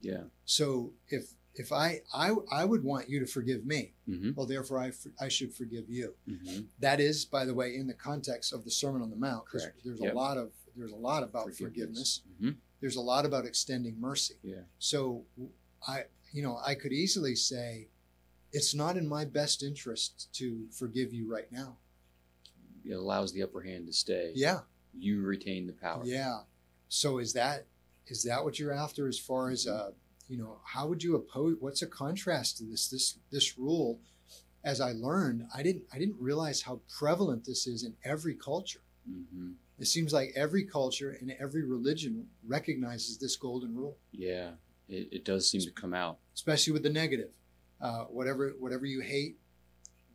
Yeah. 0.00 0.24
So 0.44 0.92
if 1.08 1.34
if 1.54 1.72
I 1.72 2.00
I 2.14 2.32
I 2.50 2.64
would 2.64 2.84
want 2.84 3.08
you 3.08 3.20
to 3.20 3.26
forgive 3.26 3.64
me, 3.66 3.92
hmm 4.06 4.30
well, 4.36 4.46
therefore 4.46 4.78
I 4.78 4.92
I 5.20 5.28
should 5.28 5.52
forgive 5.54 5.88
you. 5.88 6.14
hmm 6.26 6.60
That 6.78 7.00
is, 7.00 7.24
by 7.24 7.44
the 7.44 7.54
way, 7.54 7.74
in 7.76 7.86
the 7.86 7.94
context 7.94 8.52
of 8.52 8.64
the 8.64 8.70
Sermon 8.70 9.02
on 9.02 9.10
the 9.10 9.16
Mount. 9.16 9.46
Correct. 9.46 9.80
There's 9.84 10.00
Yep. 10.00 10.12
a 10.12 10.16
lot 10.16 10.36
of 10.38 10.52
there's 10.76 10.92
a 10.92 10.96
lot 10.96 11.22
about 11.22 11.52
forgiveness. 11.54 12.22
hmm 12.40 12.50
There's 12.80 12.96
a 12.96 13.00
lot 13.00 13.26
about 13.26 13.44
extending 13.46 14.00
mercy. 14.00 14.34
Yeah. 14.42 14.62
So 14.78 15.24
I 15.86 16.04
you 16.32 16.42
know 16.42 16.58
I 16.64 16.74
could 16.76 16.92
easily 16.92 17.34
say, 17.34 17.88
it's 18.52 18.74
not 18.74 18.96
in 18.96 19.06
my 19.08 19.24
best 19.24 19.62
interest 19.62 20.28
to 20.34 20.66
forgive 20.70 21.12
you 21.12 21.30
right 21.30 21.50
now. 21.50 21.78
It 22.84 22.92
allows 22.94 23.32
the 23.32 23.42
upper 23.42 23.60
hand 23.60 23.86
to 23.88 23.92
stay. 23.92 24.32
Yeah, 24.34 24.60
You 24.98 25.20
retain 25.22 25.66
the 25.66 25.72
power. 25.74 26.02
yeah. 26.04 26.40
So 26.88 27.18
is 27.18 27.32
that 27.34 27.66
is 28.06 28.22
that 28.24 28.42
what 28.44 28.58
you're 28.58 28.72
after 28.72 29.06
as 29.08 29.18
far 29.18 29.50
as 29.50 29.66
uh 29.66 29.90
you 30.30 30.38
know 30.38 30.58
how 30.64 30.86
would 30.88 31.02
you 31.02 31.16
oppose? 31.16 31.56
What's 31.60 31.82
a 31.82 31.86
contrast 31.86 32.58
to 32.58 32.64
this 32.64 32.88
this 32.88 33.18
this 33.30 33.58
rule? 33.58 33.98
As 34.62 34.80
I 34.80 34.92
learned, 34.92 35.46
I 35.54 35.62
didn't 35.62 35.84
I 35.92 35.98
didn't 35.98 36.20
realize 36.20 36.62
how 36.62 36.80
prevalent 36.98 37.44
this 37.44 37.66
is 37.66 37.82
in 37.82 37.94
every 38.04 38.34
culture. 38.34 38.82
hmm 39.06 39.52
It 39.78 39.86
seems 39.86 40.12
like 40.12 40.32
every 40.36 40.64
culture 40.64 41.10
and 41.20 41.32
every 41.40 41.64
religion 41.64 42.26
recognizes 42.46 43.18
this 43.18 43.36
golden 43.36 43.74
rule, 43.74 43.96
Yeah. 44.12 44.50
It, 44.88 45.08
it 45.12 45.24
does 45.24 45.48
seem 45.50 45.60
to 45.62 45.70
come 45.82 45.94
out. 45.94 46.18
especially 46.34 46.72
with 46.74 46.82
the 46.82 46.90
negative. 47.02 47.30
Uh, 47.80 48.04
whatever 48.16 48.42
whatever 48.64 48.84
you 48.94 49.00
hate, 49.00 49.34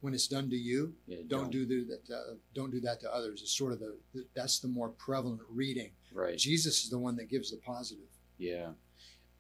when 0.02 0.14
it's 0.14 0.28
done 0.28 0.48
to 0.52 0.56
you, 0.70 0.94
Yeah, 1.08 1.24
don't, 1.28 1.50
do 1.58 1.66
the, 1.66 1.78
that. 1.92 2.04
Uh, 2.16 2.36
don't 2.54 2.72
do 2.72 2.80
that 2.82 3.00
to 3.02 3.08
others. 3.18 3.42
It's 3.42 3.58
sort 3.58 3.74
of 3.74 3.80
the, 3.80 3.92
the 4.14 4.22
that's 4.38 4.60
the 4.60 4.68
more 4.68 4.90
prevalent 4.90 5.42
reading. 5.50 5.92
Right. 6.14 6.38
Jesus 6.38 6.84
is 6.84 6.90
the 6.96 7.00
one 7.00 7.16
that 7.18 7.28
gives 7.34 7.50
the 7.52 7.58
positive. 7.58 8.12
Yeah. 8.38 8.70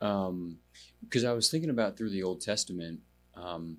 Um, 0.01 0.57
because 1.03 1.23
I 1.23 1.33
was 1.33 1.49
thinking 1.49 1.69
about 1.69 1.97
through 1.97 2.09
the 2.09 2.23
Old 2.23 2.41
Testament, 2.41 2.99
um, 3.35 3.77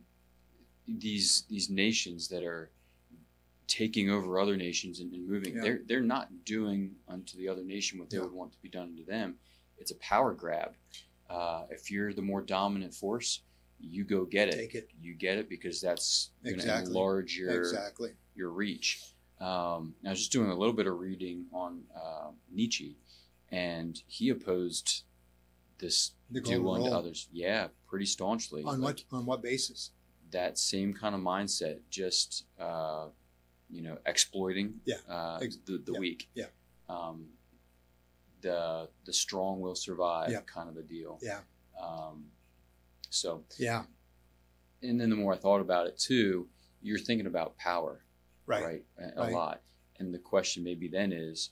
these 0.86 1.42
these 1.48 1.68
nations 1.70 2.28
that 2.28 2.44
are 2.44 2.70
taking 3.66 4.10
over 4.10 4.38
other 4.38 4.56
nations 4.56 5.00
and, 5.00 5.12
and 5.12 5.28
moving, 5.28 5.56
Yeah. 5.56 5.62
they're 5.62 5.80
they're 5.86 6.00
not 6.02 6.44
doing 6.44 6.94
unto 7.08 7.36
the 7.36 7.48
other 7.48 7.64
nation 7.64 7.98
what 7.98 8.10
they 8.10 8.16
Yeah. 8.16 8.22
would 8.24 8.32
want 8.32 8.52
to 8.52 8.58
be 8.62 8.68
done 8.68 8.96
to 8.96 9.02
them. 9.04 9.38
It's 9.78 9.90
a 9.90 9.96
power 9.96 10.32
grab. 10.34 10.74
Uh, 11.28 11.66
if 11.70 11.90
you're 11.90 12.12
the 12.12 12.22
more 12.22 12.40
dominant 12.40 12.94
force, 12.94 13.40
you 13.80 14.04
go 14.04 14.24
get 14.24 14.48
it. 14.48 14.52
Take 14.56 14.74
it 14.76 14.90
You 15.00 15.14
get 15.14 15.36
it 15.38 15.48
because 15.48 15.80
that's 15.80 16.30
going 16.44 16.60
to 16.60 16.78
enlarge 16.78 17.36
your 17.36 17.58
exactly. 17.58 18.12
your 18.36 18.50
reach. 18.50 19.02
Um, 19.40 19.94
I 20.04 20.10
was 20.10 20.20
just 20.20 20.32
doing 20.32 20.50
a 20.50 20.54
little 20.54 20.72
bit 20.72 20.86
of 20.86 20.98
reading 20.98 21.46
on 21.52 21.82
uh, 21.94 22.30
Nietzsche, 22.50 22.96
and 23.50 24.00
he 24.06 24.30
opposed 24.30 25.02
this 25.78 26.12
The 26.30 26.40
do 26.40 26.68
unto 26.70 26.86
rule. 26.86 26.94
others. 26.94 27.28
Yeah, 27.32 27.68
pretty 27.86 28.06
staunchly. 28.06 28.62
On 28.64 28.80
Like, 28.80 28.96
what 29.10 29.18
on 29.18 29.26
what 29.26 29.42
basis? 29.42 29.90
that 30.32 30.58
same 30.58 30.92
kind 30.92 31.14
of 31.14 31.20
mindset, 31.20 31.78
just 31.90 32.44
uh, 32.58 33.08
you 33.70 33.82
know, 33.82 33.98
exploiting 34.06 34.80
Yeah. 34.84 34.96
uh, 35.08 35.38
the, 35.38 35.78
the 35.84 35.92
yeah. 35.92 35.98
weak. 35.98 36.28
Yeah. 36.34 36.46
Um, 36.88 37.28
the 38.40 38.88
the 39.04 39.12
strong 39.12 39.60
will 39.60 39.74
survive, 39.74 40.30
Yeah. 40.30 40.40
kind 40.42 40.68
of 40.68 40.76
a 40.76 40.82
deal. 40.82 41.18
Yeah. 41.22 41.40
Um, 41.80 42.30
so 43.10 43.44
Yeah. 43.58 43.84
and 44.82 45.00
then 45.00 45.10
the 45.10 45.16
more 45.16 45.32
I 45.34 45.36
thought 45.36 45.60
about 45.60 45.86
it 45.86 45.98
too, 45.98 46.48
you're 46.82 46.98
thinking 46.98 47.26
about 47.26 47.56
power, 47.56 48.04
Right. 48.46 48.64
right? 48.64 48.84
A, 48.98 49.02
a 49.02 49.20
Right. 49.24 49.32
lot. 49.32 49.62
And 49.98 50.12
the 50.12 50.18
question 50.18 50.62
maybe 50.62 50.88
then 50.88 51.12
is, 51.12 51.50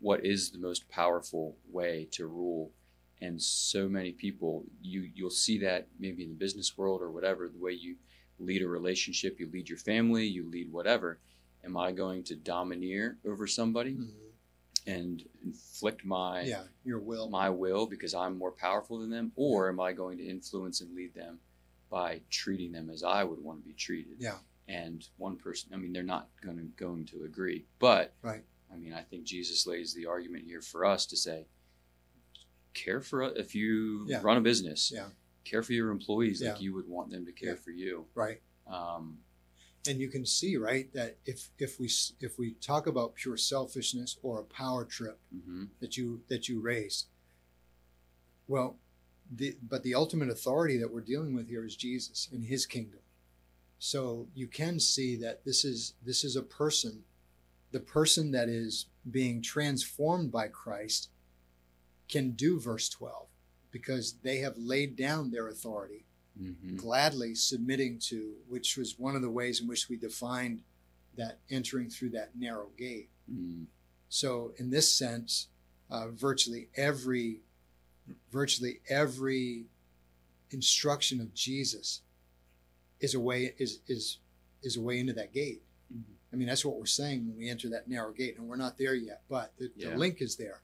what 0.00 0.24
is 0.24 0.50
the 0.52 0.58
most 0.58 0.88
powerful 0.88 1.56
way 1.68 2.04
to 2.12 2.26
rule 2.26 2.72
and 3.20 3.40
so 3.42 3.88
many 3.88 4.12
people 4.12 4.64
you 4.80 5.08
you'll 5.14 5.30
see 5.30 5.58
that 5.58 5.88
maybe 5.98 6.22
in 6.22 6.30
the 6.30 6.34
business 6.36 6.76
world 6.78 7.00
or 7.02 7.10
whatever 7.10 7.48
the 7.48 7.58
way 7.58 7.72
you 7.72 7.96
lead 8.38 8.62
a 8.62 8.68
relationship 8.68 9.38
you 9.40 9.48
lead 9.52 9.68
your 9.68 9.78
family 9.78 10.24
you 10.26 10.48
lead 10.48 10.70
whatever 10.72 11.18
am 11.64 11.76
i 11.76 11.90
going 11.92 12.22
to 12.22 12.34
domineer 12.36 13.18
over 13.26 13.46
somebody 13.46 13.94
Mhm. 13.94 14.10
and 14.86 15.24
inflict 15.44 16.04
my 16.04 16.42
yeah, 16.42 16.64
your 16.84 17.00
will. 17.00 17.28
my 17.28 17.50
will 17.50 17.86
because 17.86 18.14
i'm 18.14 18.38
more 18.38 18.52
powerful 18.52 18.98
than 19.00 19.10
them 19.10 19.32
or 19.36 19.68
am 19.68 19.80
i 19.80 19.92
going 19.92 20.16
to 20.18 20.24
influence 20.24 20.80
and 20.80 20.94
lead 20.94 21.12
them 21.14 21.40
by 21.90 22.20
treating 22.30 22.72
them 22.72 22.88
as 22.90 23.02
i 23.02 23.24
would 23.24 23.42
want 23.42 23.60
to 23.60 23.66
be 23.66 23.74
treated 23.74 24.14
Yeah. 24.20 24.38
and 24.68 25.06
one 25.16 25.36
person 25.36 25.70
i 25.74 25.76
mean 25.76 25.92
they're 25.92 26.02
not 26.02 26.28
going 26.42 26.58
to 26.58 26.64
going 26.76 27.04
to 27.06 27.24
agree 27.24 27.64
but 27.80 28.14
Right. 28.22 28.44
i 28.72 28.76
mean 28.76 28.92
i 28.94 29.02
think 29.02 29.24
jesus 29.24 29.66
lays 29.66 29.92
the 29.94 30.06
argument 30.06 30.44
here 30.44 30.62
for 30.62 30.84
us 30.84 31.04
to 31.06 31.16
say 31.16 31.46
care 32.84 33.00
for 33.00 33.22
if 33.44 33.54
you 33.54 34.04
Yeah. 34.08 34.20
run 34.22 34.36
a 34.36 34.40
business 34.40 34.92
Yeah. 34.94 35.08
care 35.44 35.62
for 35.62 35.72
your 35.72 35.90
employees 35.90 36.42
like 36.42 36.60
you 36.60 36.74
would 36.74 36.88
want 36.88 37.10
them 37.10 37.24
to 37.26 37.32
care 37.32 37.54
Yeah. 37.54 37.64
for 37.66 37.70
you 37.70 38.06
Right. 38.14 38.40
um, 38.66 39.18
And 39.88 39.98
you 40.00 40.08
can 40.10 40.26
see, 40.26 40.56
right, 40.56 40.92
that 40.92 41.16
if 41.24 41.50
if 41.58 41.78
we 41.80 41.88
if 42.20 42.38
we 42.38 42.46
talk 42.70 42.86
about 42.86 43.14
pure 43.14 43.36
selfishness 43.38 44.18
or 44.22 44.40
a 44.40 44.44
power 44.44 44.84
trip 44.84 45.18
mhm, 45.34 45.68
that 45.80 45.96
you 45.96 46.22
that 46.28 46.48
you 46.48 46.60
raised, 46.60 47.06
well, 48.46 48.78
the 49.30 49.56
but 49.62 49.82
the 49.82 49.94
ultimate 49.94 50.28
authority 50.30 50.76
that 50.78 50.92
we're 50.92 51.00
dealing 51.12 51.34
with 51.34 51.48
here 51.48 51.64
is 51.64 51.76
Jesus 51.76 52.28
and 52.32 52.44
His 52.44 52.66
kingdom. 52.66 53.00
So 53.78 54.28
you 54.34 54.46
can 54.48 54.80
see 54.80 55.16
that 55.16 55.44
this 55.44 55.64
is 55.64 55.94
this 56.04 56.24
is 56.24 56.34
a 56.36 56.42
person, 56.42 57.04
the 57.70 57.80
person 57.80 58.32
that 58.32 58.48
is 58.48 58.86
being 59.10 59.40
transformed 59.40 60.30
by 60.32 60.48
Christ, 60.48 61.08
can 62.08 62.30
do 62.32 62.58
verse 62.60 62.88
twelve 62.88 63.28
because 63.70 64.14
they 64.22 64.38
have 64.38 64.56
laid 64.56 64.96
down 64.96 65.30
their 65.30 65.48
authority 65.48 66.04
mhm, 66.40 66.76
gladly 66.76 67.34
submitting 67.34 67.98
to, 67.98 68.34
which 68.48 68.76
was 68.76 68.98
one 68.98 69.14
of 69.16 69.22
the 69.22 69.30
ways 69.30 69.60
in 69.60 69.66
which 69.66 69.88
we 69.88 69.96
defined 69.96 70.62
that 71.16 71.40
entering 71.50 71.90
through 71.90 72.10
that 72.10 72.30
narrow 72.36 72.68
gate. 72.78 73.08
mm, 73.30 73.66
So, 74.08 74.54
in 74.56 74.70
this 74.70 74.90
sense, 74.90 75.48
uh, 75.90 76.08
virtually 76.08 76.68
every, 76.76 77.42
virtually 78.30 78.80
every 78.88 79.66
instruction 80.50 81.20
of 81.20 81.34
Jesus 81.34 82.02
is 83.00 83.14
a 83.14 83.20
way 83.20 83.54
is 83.58 83.80
is 83.86 84.18
is 84.62 84.76
a 84.76 84.80
way 84.80 84.98
into 84.98 85.12
that 85.12 85.32
gate. 85.32 85.62
Mhm. 85.92 86.02
I 86.32 86.36
mean, 86.36 86.48
that's 86.48 86.64
what 86.64 86.76
we're 86.78 86.86
saying 86.86 87.26
when 87.28 87.36
we 87.36 87.48
enter 87.48 87.68
that 87.70 87.88
narrow 87.88 88.12
gate, 88.12 88.36
and 88.38 88.48
we're 88.48 88.56
not 88.56 88.76
there 88.78 88.94
yet, 88.94 89.22
but 89.28 89.56
the, 89.58 89.70
Yeah. 89.76 89.90
the 89.90 89.96
link 89.98 90.20
is 90.22 90.36
there. 90.36 90.62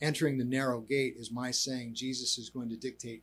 Entering 0.00 0.38
the 0.38 0.44
narrow 0.44 0.80
gate 0.80 1.14
is 1.18 1.30
my 1.30 1.50
saying 1.50 1.94
Jesus 1.94 2.38
is 2.38 2.48
going 2.50 2.68
to 2.70 2.76
dictate. 2.76 3.22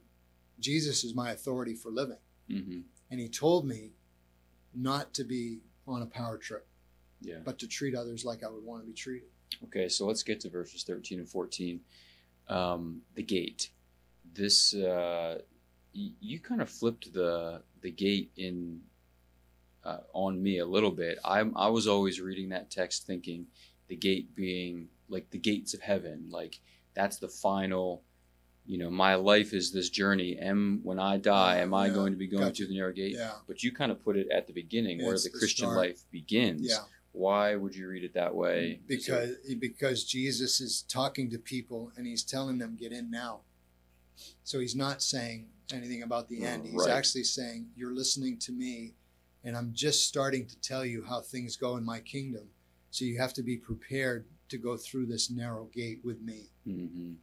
Jesus 0.60 1.03
is 1.03 1.15
my 1.15 1.31
authority 1.31 1.74
for 1.74 1.89
living. 1.91 2.17
mhm, 2.50 2.84
And 3.12 3.19
he 3.19 3.27
told 3.29 3.65
me 3.67 3.91
not 4.74 5.13
to 5.15 5.24
be 5.24 5.60
on 5.88 6.01
a 6.01 6.05
power 6.05 6.38
trip, 6.38 6.67
yeah 7.22 7.39
but 7.43 7.57
to 7.60 7.67
treat 7.67 7.96
others 7.96 8.24
like 8.25 8.43
I 8.43 8.50
would 8.50 8.63
want 8.63 8.84
to 8.84 8.88
be 8.88 8.93
treated. 8.93 9.29
Okay, 9.65 9.89
so 9.89 10.05
let's 10.05 10.24
get 10.24 10.39
to 10.41 10.50
verses 10.50 10.84
13 10.84 11.19
and 11.19 11.27
14. 11.29 11.79
Um, 12.48 13.01
the 13.15 13.24
gate. 13.24 13.72
This, 14.34 14.74
uh, 14.74 15.39
y- 15.96 16.12
you 16.22 16.39
kind 16.39 16.62
of 16.62 16.69
flipped 16.69 17.12
the 17.13 17.62
the 17.81 17.91
gate 17.91 18.31
in 18.38 18.81
uh, 19.84 20.00
on 20.13 20.41
me 20.41 20.60
a 20.60 20.65
little 20.65 20.91
bit. 20.91 21.17
I 21.25 21.39
I 21.55 21.67
was 21.69 21.88
always 21.88 22.22
reading 22.22 22.50
that 22.50 22.69
text 22.69 23.05
thinking 23.07 23.48
the 23.88 23.96
gate 23.96 24.36
being 24.36 24.89
like 25.09 25.29
the 25.31 25.37
gates 25.37 25.73
of 25.73 25.81
heaven, 25.81 26.27
like 26.29 26.59
that's 26.93 27.17
the 27.17 27.27
final. 27.29 28.03
You 28.65 28.77
know, 28.77 28.89
my 28.89 29.15
life 29.15 29.53
is 29.53 29.71
this 29.71 29.89
journey. 29.89 30.37
Am 30.37 30.81
when 30.83 30.99
I 30.99 31.15
die, 31.17 31.59
am 31.59 31.73
I 31.73 31.87
Yeah, 31.87 31.93
going 31.93 32.11
to 32.11 32.17
be 32.17 32.27
going 32.27 32.43
gotcha. 32.43 32.55
through 32.55 32.67
the 32.67 32.75
narrow 32.75 32.91
gate? 32.91 33.15
Yeah. 33.15 33.31
But 33.47 33.63
you 33.63 33.71
kind 33.71 33.93
of 33.93 34.03
put 34.03 34.17
it 34.17 34.27
at 34.29 34.45
the 34.45 34.51
beginning, 34.53 34.97
where 35.05 35.15
the 35.15 35.29
the 35.31 35.37
Christian 35.39 35.67
start. 35.67 35.77
life 35.77 36.01
begins. 36.11 36.67
Yeah. 36.69 36.79
Why 37.13 37.55
would 37.55 37.73
you 37.73 37.87
read 37.87 38.03
it 38.03 38.13
that 38.15 38.35
way? 38.35 38.81
Mm, 38.83 38.87
there- 38.87 38.97
Because 38.97 39.35
because 39.59 40.03
Jesus 40.03 40.59
is 40.59 40.81
talking 40.81 41.29
to 41.31 41.37
people 41.39 41.93
and 41.95 42.05
he's 42.05 42.23
telling 42.23 42.57
them 42.57 42.75
get 42.75 42.91
in 42.91 43.09
now. 43.09 43.41
So 44.43 44.59
he's 44.59 44.75
not 44.75 45.01
saying 45.01 45.47
anything 45.71 46.03
about 46.03 46.27
the 46.27 46.43
end. 46.43 46.65
He's 46.65 46.73
Right. 46.75 46.89
actually 46.89 47.23
saying 47.23 47.71
you're 47.75 47.93
listening 47.95 48.37
to 48.39 48.51
me 48.51 48.95
and 49.45 49.55
I'm 49.55 49.73
just 49.73 50.05
starting 50.07 50.45
to 50.47 50.59
tell 50.59 50.85
you 50.85 51.05
how 51.05 51.21
things 51.21 51.55
go 51.55 51.77
in 51.77 51.85
my 51.85 52.01
kingdom. 52.01 52.49
So 52.91 53.05
you 53.05 53.17
have 53.19 53.33
to 53.33 53.43
be 53.43 53.55
prepared 53.57 54.25
to 54.49 54.57
go 54.57 54.77
through 54.77 55.05
this 55.07 55.29
narrow 55.29 55.65
gate 55.65 56.01
with 56.03 56.21
me. 56.21 56.49
Mhm. 56.65 57.15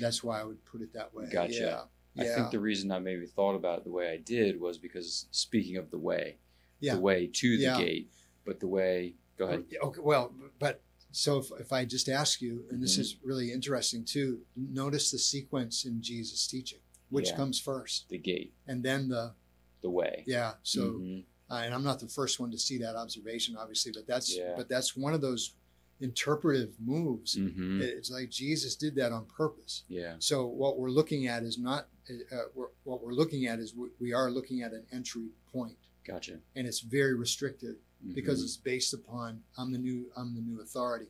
That's 0.00 0.24
why 0.24 0.40
I 0.40 0.44
would 0.44 0.64
put 0.64 0.80
it 0.82 0.92
that 0.92 1.14
way. 1.14 1.28
Gotcha. 1.30 1.52
Yeah. 1.54 1.84
I 2.16 2.26
Yeah. 2.26 2.34
think 2.36 2.50
the 2.50 2.60
reason 2.60 2.90
I 2.90 2.98
maybe 2.98 3.26
thought 3.26 3.54
about 3.54 3.78
it 3.80 3.84
the 3.84 3.90
way 3.92 4.10
I 4.10 4.16
did 4.18 4.60
was 4.60 4.78
because 4.78 5.26
speaking 5.30 5.76
of 5.76 5.90
the 5.90 5.98
way, 5.98 6.38
Yeah. 6.80 6.94
the 6.96 7.00
way 7.00 7.26
to 7.26 7.56
the 7.58 7.76
gate, 7.78 8.10
but 8.44 8.60
the 8.60 8.68
way. 8.68 9.14
Go 9.36 9.46
ahead. 9.46 9.64
Okay, 9.82 10.00
well, 10.00 10.32
but 10.60 10.80
so 11.10 11.38
if, 11.38 11.50
if 11.58 11.72
I 11.72 11.84
just 11.84 12.08
ask 12.08 12.40
you, 12.40 12.66
and 12.70 12.80
this 12.82 12.96
Mhm. 12.96 13.00
is 13.00 13.16
really 13.22 13.50
interesting 13.52 14.04
too, 14.04 14.44
notice 14.56 15.10
the 15.10 15.18
sequence 15.18 15.84
in 15.84 16.00
Jesus' 16.02 16.46
teaching. 16.46 16.78
Which 17.10 17.32
comes 17.34 17.60
first? 17.60 18.08
The 18.08 18.18
gate, 18.18 18.52
And 18.66 18.82
then 18.82 19.08
the, 19.08 19.34
the 19.80 19.90
way. 19.90 20.24
yeah, 20.26 20.54
so, 20.62 20.94
Mhm. 20.94 21.24
uh, 21.50 21.54
and 21.64 21.74
I'm 21.74 21.84
not 21.84 22.00
the 22.00 22.08
first 22.08 22.40
one 22.40 22.50
to 22.52 22.58
see 22.58 22.78
that 22.78 22.96
observation, 22.96 23.56
obviously, 23.56 23.92
but 23.92 24.06
that's, 24.06 24.36
but 24.56 24.68
that's 24.68 24.96
one 24.96 25.14
of 25.14 25.20
those 25.20 25.54
interpretive 26.00 26.74
moves. 26.80 27.36
Mhm. 27.36 27.80
It's 27.80 28.10
like 28.10 28.30
Jesus 28.30 28.76
did 28.76 28.94
that 28.96 29.12
on 29.12 29.26
purpose. 29.26 29.84
Yeah. 29.88 30.16
So 30.18 30.46
what 30.46 30.78
we're 30.78 30.90
looking 30.90 31.26
at 31.26 31.42
is 31.42 31.58
not, 31.58 31.88
uh, 32.10 32.36
we're, 32.54 32.68
what 32.84 33.02
we're 33.02 33.12
looking 33.14 33.46
at 33.46 33.58
is 33.58 33.74
we, 33.74 33.88
we 34.00 34.12
are 34.12 34.30
looking 34.30 34.62
at 34.62 34.72
an 34.72 34.84
entry 34.92 35.28
point, 35.52 35.76
Gotcha. 36.06 36.40
and 36.56 36.66
it's 36.66 36.80
very 36.80 37.14
restricted. 37.14 37.76
because 38.12 38.40
Mhm. 38.40 38.44
it's 38.44 38.56
based 38.58 38.92
upon 38.92 39.42
I'm 39.56 39.72
the 39.72 39.78
new 39.78 40.12
I'm 40.14 40.34
the 40.34 40.42
new 40.42 40.60
authority. 40.60 41.06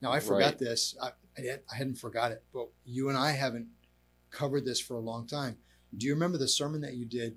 Now 0.00 0.12
I 0.12 0.18
forgot 0.20 0.52
Right. 0.52 0.58
this. 0.58 0.96
I, 0.98 1.12
I, 1.36 1.60
I 1.70 1.74
hadn't 1.76 1.96
forgot 1.96 2.32
it, 2.32 2.42
but 2.54 2.70
you 2.86 3.10
and 3.10 3.18
I 3.18 3.32
haven't 3.32 3.68
covered 4.30 4.64
this 4.64 4.80
for 4.80 4.94
a 4.94 5.00
long 5.00 5.26
time. 5.26 5.58
Do 5.94 6.06
you 6.06 6.14
remember 6.14 6.38
the 6.38 6.48
sermon 6.48 6.80
that 6.80 6.94
you 6.94 7.04
did 7.04 7.36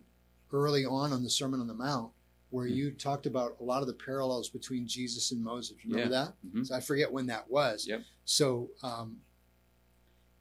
early 0.54 0.86
on 0.86 1.12
on 1.12 1.24
the 1.24 1.30
Sermon 1.30 1.60
on 1.60 1.68
the 1.68 1.74
Mount, 1.74 2.14
where 2.52 2.68
Mhm. 2.68 2.76
you 2.76 2.92
talked 2.92 3.26
about 3.26 3.58
a 3.60 3.64
lot 3.64 3.82
of 3.82 3.88
the 3.88 3.94
parallels 3.94 4.50
between 4.50 4.86
Jesus 4.88 5.32
and 5.32 5.44
Moses? 5.44 5.76
Remember 5.84 6.10
that? 6.10 6.36
Mhm. 6.46 6.68
So 6.68 6.76
I 6.76 6.80
forget 6.80 7.12
when 7.12 7.26
that 7.28 7.50
was. 7.50 7.88
Yep. 7.88 8.04
So 8.26 8.70
um, 8.84 9.22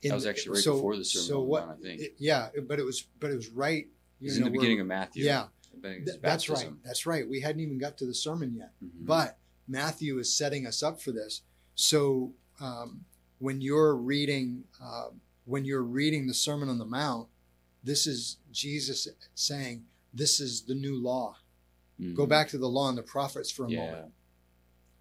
That 0.02 0.14
was 0.14 0.26
actually 0.26 0.54
right 0.56 0.64
so- 0.64 0.74
before 0.74 0.96
the 0.96 1.04
Sermon 1.04 1.26
so 1.28 1.40
what, 1.42 1.66
Mount, 1.66 1.78
I 1.78 1.82
think. 1.82 2.00
it- 2.00 2.14
yeah, 2.18 2.50
but 2.66 2.78
it 2.78 2.84
was 2.84 3.02
but 3.18 3.30
it 3.30 3.36
was 3.36 3.48
right. 3.48 3.86
It 4.20 4.24
was 4.24 4.38
you 4.38 4.44
in 4.46 4.52
the 4.52 4.58
beginning 4.58 4.80
of 4.80 4.86
Matthew. 4.86 5.24
Yeah, 5.24 5.48
I 5.76 5.80
think 5.80 6.02
it's 6.02 6.10
th- 6.12 6.22
that's 6.22 6.48
right. 6.48 6.72
That's 6.82 7.06
right. 7.06 7.28
We 7.28 7.40
hadn't 7.40 7.60
even 7.60 7.78
got 7.78 7.96
to 7.98 8.06
the 8.06 8.14
sermon 8.14 8.54
yet. 8.54 8.72
Mhm. 8.82 9.06
But 9.06 9.38
Matthew 9.68 10.18
is 10.18 10.32
setting 10.34 10.66
us 10.66 10.82
up 10.82 11.00
for 11.00 11.12
this. 11.12 11.42
So 11.74 12.34
um, 12.60 13.04
when 13.38 13.60
you're 13.60 13.94
reading 13.96 14.64
uh, 14.80 15.10
when 15.44 15.64
you're 15.64 15.82
reading 15.82 16.26
the 16.26 16.34
Sermon 16.34 16.68
on 16.68 16.78
the 16.78 16.84
Mount, 16.84 17.28
this 17.82 18.06
is 18.06 18.36
Jesus 18.52 19.08
saying, 19.34 19.86
"This 20.14 20.40
is 20.40 20.62
the 20.62 20.74
new 20.74 20.96
law." 20.96 21.36
Go 22.14 22.24
Mhm. 22.24 22.28
back 22.28 22.48
to 22.48 22.58
the 22.58 22.68
law 22.68 22.88
and 22.88 22.96
the 22.96 23.02
prophets 23.02 23.50
for 23.50 23.66
a 23.66 23.70
Yeah. 23.70 23.90
moment. 23.92 24.12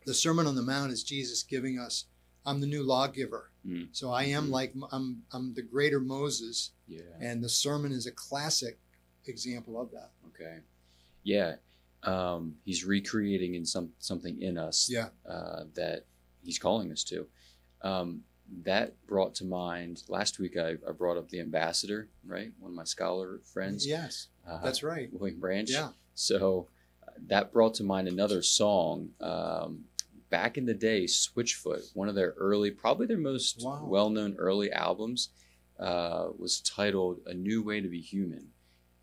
The 0.06 0.14
Sermon 0.14 0.48
on 0.48 0.56
the 0.56 0.62
Mount 0.62 0.92
is 0.92 1.04
Jesus 1.04 1.44
giving 1.44 1.80
us, 1.80 2.06
"I'm 2.46 2.60
the 2.60 2.68
new 2.68 2.84
lawgiver." 2.84 3.52
Mm. 3.66 3.90
So 3.96 4.12
I 4.12 4.24
am 4.26 4.48
Mhm. 4.48 4.52
like 4.52 4.74
I'm 4.92 5.26
I'm 5.32 5.54
the 5.54 5.62
greater 5.62 6.00
Moses, 6.00 6.72
Yeah. 6.88 7.02
and 7.20 7.44
the 7.44 7.50
sermon 7.50 7.92
is 7.94 8.06
a 8.06 8.12
classic 8.12 8.80
example 9.26 9.80
of 9.80 9.92
that. 9.92 10.12
Okay. 10.28 10.60
Yeah. 11.24 11.58
Um, 12.04 12.58
he's 12.66 12.84
recreating 12.86 13.56
in 13.56 13.66
some 13.66 13.94
something 14.00 14.42
in 14.42 14.58
us 14.58 14.90
Yeah. 14.90 15.10
uh, 15.26 15.66
that 15.76 16.06
he's 16.44 16.60
calling 16.60 16.92
us 16.92 17.04
to. 17.06 17.30
Um, 17.82 18.26
that 18.64 19.06
brought 19.06 19.36
to 19.36 19.46
mind 19.46 20.04
last 20.10 20.40
week. 20.40 20.58
I, 20.58 20.72
I 20.88 20.92
brought 20.92 21.18
up 21.18 21.30
the 21.30 21.40
ambassador, 21.40 22.10
right? 22.26 22.52
One 22.60 22.72
of 22.72 22.76
my 22.76 22.84
scholar 22.84 23.40
friends. 23.40 23.86
Yes, 23.86 24.28
uh, 24.46 24.60
that's 24.64 24.82
right. 24.82 25.14
William 25.14 25.40
Branch. 25.40 25.70
Yeah. 25.70 25.92
So 26.16 26.68
that 27.28 27.52
brought 27.52 27.74
to 27.76 27.84
mind 27.84 28.08
another 28.08 28.42
song. 28.42 29.10
Um, 29.20 29.86
back 30.30 30.58
in 30.58 30.66
the 30.66 30.74
day, 30.74 31.06
Switchfoot, 31.06 31.96
one 31.96 32.08
of 32.10 32.16
their 32.16 32.32
early, 32.38 32.72
probably 32.72 33.08
their 33.08 33.18
most 33.18 33.64
Wow. 33.64 33.86
well-known 33.86 34.36
early 34.38 34.72
albums, 34.72 35.30
uh, 35.80 36.30
was 36.38 36.62
titled 36.62 37.22
"A 37.26 37.34
New 37.34 37.64
Way 37.64 37.82
to 37.82 37.88
Be 37.88 38.02
Human," 38.02 38.52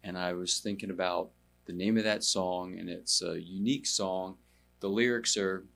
and 0.02 0.16
I 0.18 0.32
was 0.34 0.60
thinking 0.60 0.90
about 0.90 1.32
the 1.64 1.72
name 1.72 1.96
of 1.96 2.04
that 2.04 2.22
song, 2.22 2.78
and 2.78 2.88
it's 2.88 3.22
a 3.22 3.40
unique 3.40 3.86
song. 3.86 4.38
The 4.80 4.88
lyrics 4.88 5.36
are 5.36 5.66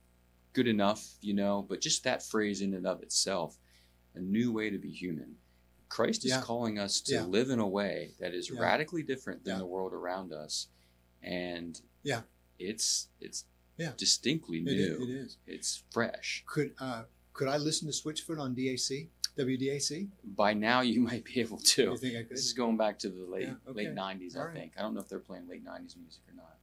good 0.53 0.67
enough, 0.67 1.17
you 1.21 1.33
know, 1.33 1.65
but 1.67 1.81
just 1.81 2.03
that 2.03 2.23
phrase 2.23 2.61
in 2.61 2.73
and 2.73 2.85
of 2.85 3.01
itself, 3.03 3.57
a 4.15 4.19
new 4.19 4.51
way 4.51 4.69
to 4.69 4.77
be 4.77 4.91
human. 4.91 5.37
Christ 5.89 6.23
is 6.23 6.31
Yeah. 6.31 6.41
calling 6.41 6.79
us 6.79 7.01
to 7.01 7.15
Yeah. 7.15 7.25
live 7.25 7.49
in 7.49 7.59
a 7.59 7.67
way 7.67 8.13
that 8.19 8.33
is 8.33 8.49
Yeah. 8.49 8.61
radically 8.61 9.03
different 9.03 9.43
than 9.43 9.57
the 9.59 9.65
world 9.65 9.91
around 9.93 10.31
us, 10.31 10.67
and 11.21 11.81
Yeah. 12.03 12.21
It's 12.61 13.07
it's 13.19 13.45
Yeah. 13.77 13.93
distinctly 13.97 14.59
It 14.59 14.63
new. 14.63 14.71
is, 14.73 14.99
it 15.01 15.09
is. 15.11 15.37
It's 15.47 15.83
fresh. 15.91 16.43
Could 16.45 16.73
uh, 16.79 17.03
Could 17.33 17.47
I 17.47 17.57
listen 17.57 17.87
to 17.89 17.93
Switchfoot 17.93 18.39
on 18.39 18.53
DAC, 18.55 19.07
WDAC? 19.37 20.09
By 20.35 20.53
now, 20.53 20.81
you 20.81 20.99
might 21.09 21.23
be 21.23 21.39
able 21.39 21.57
to. 21.57 21.83
You 21.83 21.97
think 21.97 22.15
I 22.17 22.23
could? 22.23 22.31
This 22.37 22.45
is 22.45 22.53
going 22.53 22.77
back 22.77 22.99
to 22.99 23.09
the 23.09 23.23
late 23.25 23.47
Yeah, 23.47 23.53
okay. 23.71 23.87
late 23.87 23.95
'90s, 23.95 24.35
All 24.35 24.41
I 24.43 24.45
right. 24.45 24.53
think. 24.53 24.73
I 24.77 24.81
don't 24.81 24.93
know 24.93 25.01
if 25.01 25.07
they're 25.09 25.19
playing 25.19 25.47
late 25.47 25.63
'90s 25.65 25.95
music 25.97 26.21
or 26.29 26.35
not. 26.35 26.57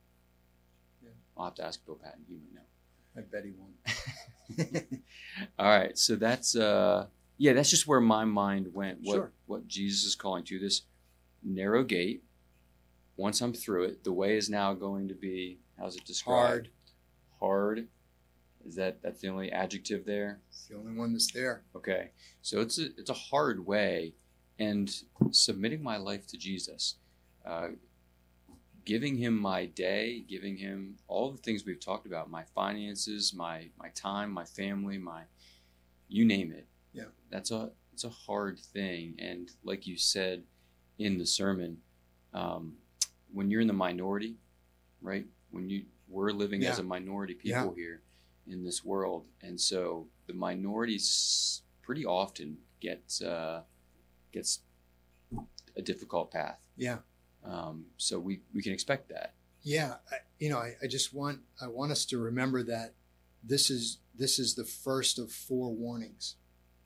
Yeah. 1.02 1.10
I'll 1.36 1.44
have 1.46 1.54
to 1.56 1.64
ask 1.64 1.84
Bill 1.86 1.96
Patton. 1.96 2.24
He 2.28 2.34
would 2.34 2.54
know. 2.54 2.60
I 3.16 3.20
bet 3.22 3.44
he 3.44 3.52
won't. 3.58 4.78
All 5.58 5.66
right, 5.68 5.96
so 5.98 6.16
that's 6.16 6.54
uh, 6.56 7.06
yeah, 7.36 7.52
that's 7.52 7.70
just 7.70 7.86
where 7.86 8.00
my 8.00 8.24
mind 8.24 8.72
went. 8.74 9.00
What 9.02 9.14
Sure. 9.14 9.32
what 9.46 9.66
Jesus 9.66 10.04
is 10.04 10.14
calling 10.14 10.44
to 10.44 10.58
this 10.58 10.82
narrow 11.42 11.82
gate. 11.84 12.22
Once 13.16 13.40
I'm 13.40 13.52
through 13.52 13.84
it, 13.84 14.04
the 14.04 14.12
way 14.12 14.36
is 14.36 14.48
now 14.48 14.74
going 14.74 15.08
to 15.08 15.14
be 15.14 15.58
how's 15.78 15.96
it 15.96 16.04
described? 16.04 16.68
Hard. 17.40 17.78
Hard. 17.78 17.88
Is 18.66 18.74
that 18.74 19.02
that's 19.02 19.20
the 19.20 19.28
only 19.28 19.50
adjective 19.52 20.04
there? 20.04 20.40
It's 20.48 20.66
the 20.66 20.76
only 20.76 20.92
one 20.92 21.12
that's 21.12 21.30
there. 21.32 21.62
Okay, 21.74 22.10
so 22.42 22.60
it's 22.60 22.78
a, 22.78 22.86
it's 22.98 23.10
a 23.10 23.14
hard 23.14 23.64
way, 23.64 24.14
and 24.58 24.94
submitting 25.30 25.82
my 25.82 25.96
life 25.96 26.26
to 26.28 26.36
Jesus, 26.36 26.96
uh, 27.46 27.68
giving 28.84 29.16
Him 29.16 29.38
my 29.38 29.66
day, 29.66 30.24
giving 30.28 30.56
Him 30.56 30.96
all 31.06 31.30
the 31.30 31.38
things 31.38 31.64
we've 31.64 31.80
talked 31.80 32.06
about, 32.06 32.30
my 32.30 32.44
finances, 32.54 33.32
my 33.34 33.68
my 33.78 33.88
time, 33.90 34.30
my 34.30 34.44
family, 34.44 34.98
my 34.98 35.22
you 36.08 36.24
name 36.24 36.52
it. 36.52 36.66
Yeah. 36.92 37.04
that's 37.30 37.50
a 37.50 37.70
it's 37.92 38.04
a 38.04 38.10
hard 38.10 38.58
thing, 38.58 39.14
and 39.18 39.50
like 39.62 39.86
you 39.86 39.96
said 39.96 40.42
in 40.98 41.16
the 41.16 41.26
sermon, 41.26 41.78
um, 42.34 42.74
when 43.32 43.50
you're 43.50 43.60
in 43.60 43.66
the 43.66 43.72
minority, 43.72 44.36
right? 45.00 45.26
When 45.50 45.68
you 45.68 45.84
we're 46.08 46.30
living 46.30 46.64
as 46.64 46.78
a 46.78 46.82
minority 46.82 47.34
people 47.34 47.74
here 47.76 48.02
in 48.46 48.64
this 48.64 48.84
world, 48.84 49.26
and 49.42 49.60
so 49.60 50.06
the 50.26 50.32
minorities 50.34 51.62
pretty 51.82 52.04
often 52.04 52.58
get 52.80 53.20
uh, 53.24 53.60
gets 54.32 54.60
a 55.76 55.82
difficult 55.82 56.30
path. 56.30 56.58
Yeah. 56.76 56.98
Um, 57.44 57.86
so 57.96 58.18
we 58.18 58.40
we 58.54 58.62
can 58.62 58.72
expect 58.72 59.08
that. 59.10 59.34
Yeah. 59.62 59.94
I, 60.10 60.16
you 60.38 60.50
know, 60.50 60.58
I, 60.58 60.74
I 60.82 60.86
just 60.86 61.14
want 61.14 61.40
I 61.60 61.68
want 61.68 61.92
us 61.92 62.04
to 62.06 62.18
remember 62.18 62.62
that 62.64 62.94
this 63.42 63.70
is 63.70 63.98
this 64.14 64.38
is 64.38 64.54
the 64.54 64.64
first 64.64 65.18
of 65.18 65.32
four 65.32 65.72
warnings. 65.72 66.36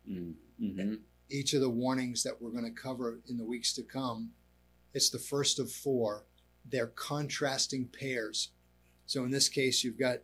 Mm. 0.09 0.35
hmm 0.59 0.95
Each 1.31 1.54
of 1.54 1.61
the 1.61 1.71
warnings 1.71 2.23
that 2.25 2.40
we're 2.40 2.50
going 2.50 2.64
to 2.64 2.83
cover 2.83 3.21
in 3.28 3.38
the 3.38 3.45
weeks 3.45 3.73
to 3.75 3.83
come, 3.83 4.31
it's 4.92 5.11
the 5.11 5.19
first 5.19 5.59
of 5.59 5.71
four. 5.71 6.25
They're 6.64 6.88
contrasting 6.88 7.87
pairs. 7.88 8.50
So 9.07 9.25
in 9.25 9.31
this 9.31 9.49
case, 9.49 9.85
you've 9.85 9.99
got 9.99 10.19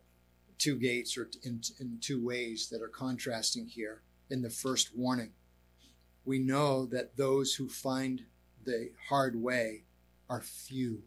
two 0.57 0.75
gates 0.77 1.17
or 1.17 1.29
in, 1.43 1.61
in 1.79 1.97
two 2.01 2.23
ways 2.23 2.69
that 2.69 2.81
are 2.81 2.87
contrasting 2.89 3.67
here 3.67 4.01
in 4.29 4.41
the 4.41 4.49
first 4.49 4.95
warning. 4.95 5.31
We 6.25 6.39
know 6.39 6.85
that 6.87 7.15
those 7.17 7.55
who 7.55 7.69
find 7.69 8.25
the 8.63 8.91
hard 9.07 9.35
way 9.41 9.83
are 10.29 10.41
few. 10.41 11.03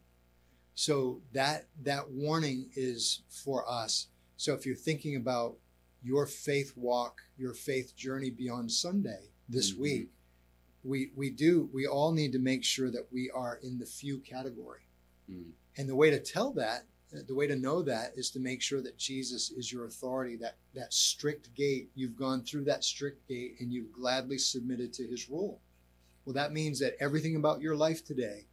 So 0.75 1.21
that 1.33 1.67
that 1.83 2.09
warning 2.09 2.69
is 2.75 3.21
for 3.29 3.69
us. 3.69 4.07
So 4.37 4.53
if 4.53 4.65
you're 4.65 4.75
thinking 4.75 5.15
about 5.15 5.57
your 6.01 6.25
faith 6.25 6.73
walk, 6.75 7.21
your 7.37 7.53
faith 7.53 7.95
journey 7.95 8.31
beyond 8.31 8.71
Sunday 8.71 9.29
this 9.47 9.71
Mhm. 9.71 9.77
week, 9.77 10.09
we 10.83 11.11
we 11.15 11.29
do 11.29 11.69
we 11.71 11.85
all 11.85 12.11
need 12.11 12.31
to 12.33 12.39
make 12.39 12.63
sure 12.63 12.89
that 12.89 13.11
we 13.11 13.29
are 13.29 13.55
in 13.57 13.77
the 13.77 13.85
few 13.85 14.19
category. 14.19 14.81
Mm. 15.29 15.51
And 15.77 15.89
the 15.89 15.95
way 15.95 16.09
to 16.09 16.19
tell 16.19 16.51
that, 16.53 16.85
the 17.27 17.35
way 17.35 17.45
to 17.47 17.55
know 17.55 17.81
that 17.83 18.13
is 18.15 18.31
to 18.31 18.39
make 18.39 18.61
sure 18.61 18.81
that 18.81 18.97
Jesus 18.97 19.51
is 19.51 19.71
your 19.71 19.85
authority, 19.85 20.35
that 20.37 20.57
that 20.73 20.93
strict 20.93 21.53
gate, 21.53 21.89
you've 21.93 22.15
gone 22.15 22.41
through 22.43 22.63
that 22.65 22.83
strict 22.83 23.27
gate 23.27 23.55
and 23.59 23.71
you've 23.71 23.91
gladly 23.91 24.37
submitted 24.37 24.93
to 24.93 25.07
his 25.07 25.29
rule. 25.29 25.61
Well, 26.25 26.33
that 26.33 26.53
means 26.53 26.79
that 26.79 26.95
everything 26.99 27.35
about 27.35 27.61
your 27.61 27.75
life 27.75 28.03
today 28.03 28.45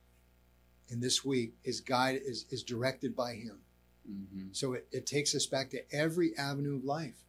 and 0.91 1.03
this 1.03 1.25
week 1.25 1.55
is 1.65 1.81
guided 1.81 2.23
is, 2.25 2.47
is 2.51 2.63
directed 2.63 3.17
by 3.17 3.35
him. 3.35 3.61
hmm 4.07 4.49
So 4.53 4.75
it, 4.75 4.87
it 4.93 5.07
takes 5.07 5.35
us 5.35 5.47
back 5.47 5.71
to 5.71 5.95
every 5.95 6.37
avenue 6.37 6.77
of 6.77 6.85
life. 6.85 7.25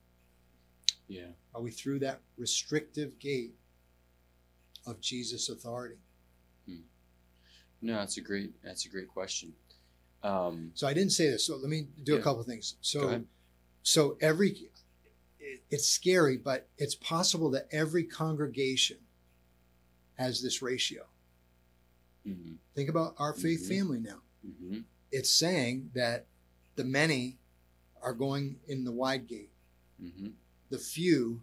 Yeah. 1.08 1.32
Are 1.54 1.62
we 1.62 1.72
through 1.72 2.00
that 2.00 2.22
restrictive 2.38 3.20
gate 3.20 3.54
of 4.86 5.00
Jesus' 5.00 5.50
authority? 5.50 5.98
No, 7.82 7.96
that's 7.96 8.18
a 8.18 8.22
great 8.22 8.52
that's 8.64 8.86
a 8.86 8.90
great 8.90 9.08
question. 9.08 9.54
Um, 10.24 10.72
So 10.76 10.88
I 10.88 10.94
didn't 10.94 11.12
say 11.14 11.30
this. 11.30 11.46
So 11.46 11.56
let 11.58 11.70
me 11.70 11.88
do 12.04 12.14
a 12.14 12.18
Yeah. 12.18 12.24
couple 12.24 12.44
things. 12.44 12.76
So 12.82 13.24
so 13.84 14.18
every 14.22 14.70
it's 15.70 15.88
scary, 15.88 16.38
but 16.38 16.68
it's 16.78 16.96
possible 16.96 17.50
that 17.52 17.68
every 17.72 18.04
congregation 18.04 18.98
has 20.16 20.42
this 20.42 20.62
ratio. 20.62 21.08
hmm 22.24 22.56
Think 22.76 22.90
about 22.90 23.16
our 23.18 23.34
faith 23.34 23.62
Mhm. 23.64 23.68
family 23.68 24.00
now. 24.00 24.22
hmm 24.44 24.82
It's 25.12 25.30
saying 25.30 25.92
that 25.94 26.28
the 26.76 26.84
many 26.86 27.40
are 28.02 28.14
going 28.14 28.60
in 28.68 28.84
the 28.84 28.92
wide 28.92 29.28
gate. 29.28 29.52
hmm 30.00 30.30
the 30.70 30.80
few. 30.80 31.42